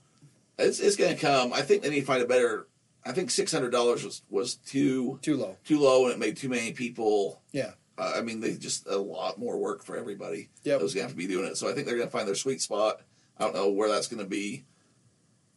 it's 0.58 0.80
it's 0.80 0.96
going 0.96 1.14
to 1.14 1.20
come. 1.20 1.52
I 1.52 1.62
think 1.62 1.82
they 1.82 1.90
need 1.90 2.00
to 2.00 2.06
find 2.06 2.22
a 2.22 2.26
better. 2.26 2.66
I 3.06 3.12
think 3.12 3.30
six 3.30 3.52
hundred 3.52 3.70
dollars 3.70 4.02
was 4.04 4.22
was 4.28 4.56
too 4.56 5.20
Too 5.22 5.36
low. 5.36 5.56
too 5.64 5.78
low, 5.78 6.04
and 6.06 6.12
it 6.14 6.18
made 6.18 6.36
too 6.36 6.48
many 6.48 6.72
people. 6.72 7.40
Yeah. 7.52 7.72
Uh, 8.00 8.14
I 8.16 8.22
mean, 8.22 8.40
they 8.40 8.54
just 8.56 8.86
a 8.86 8.96
lot 8.96 9.38
more 9.38 9.58
work 9.58 9.84
for 9.84 9.96
everybody. 9.96 10.48
That 10.64 10.80
was 10.80 10.94
going 10.94 11.02
to 11.04 11.08
have 11.08 11.12
to 11.12 11.16
be 11.18 11.26
doing 11.26 11.46
it. 11.46 11.56
So 11.58 11.68
I 11.68 11.72
think 11.74 11.86
they're 11.86 11.96
going 11.96 12.08
to 12.08 12.12
find 12.12 12.26
their 12.26 12.34
sweet 12.34 12.62
spot. 12.62 13.02
I 13.38 13.44
don't 13.44 13.54
know 13.54 13.68
where 13.70 13.88
that's 13.90 14.06
going 14.08 14.22
to 14.22 14.28
be. 14.28 14.64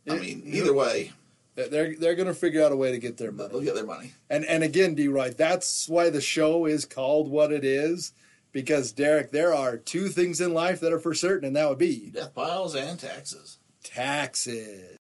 I 0.09 0.17
mean, 0.17 0.43
either 0.45 0.73
way, 0.73 1.13
They're 1.55 1.95
they're 1.95 2.15
going 2.15 2.27
to 2.27 2.33
figure 2.33 2.61
out 2.61 2.73
a 2.73 2.75
way 2.75 2.91
to 2.91 2.97
get 2.99 3.15
their 3.17 3.31
money. 3.31 3.49
they'll 3.49 3.61
get 3.61 3.75
their 3.75 3.85
money. 3.85 4.11
And 4.29 4.43
and 4.45 4.63
again, 4.63 4.95
D. 4.95 5.07
Right, 5.07 5.37
that's 5.37 5.87
why 5.87 6.09
the 6.09 6.19
show 6.19 6.65
is 6.65 6.83
called 6.83 7.29
what 7.31 7.51
it 7.53 7.63
is. 7.63 8.11
Because 8.51 8.91
Derek, 8.91 9.31
there 9.31 9.53
are 9.53 9.77
two 9.77 10.09
things 10.09 10.39
in 10.41 10.53
life 10.53 10.79
that 10.81 10.91
are 10.93 10.99
for 10.99 11.13
certain, 11.13 11.47
and 11.47 11.55
that 11.55 11.69
would 11.69 11.77
be 11.79 12.11
Death 12.13 12.35
piles 12.35 12.75
and 12.75 12.99
taxes. 12.99 13.57
taxes. 13.83 14.97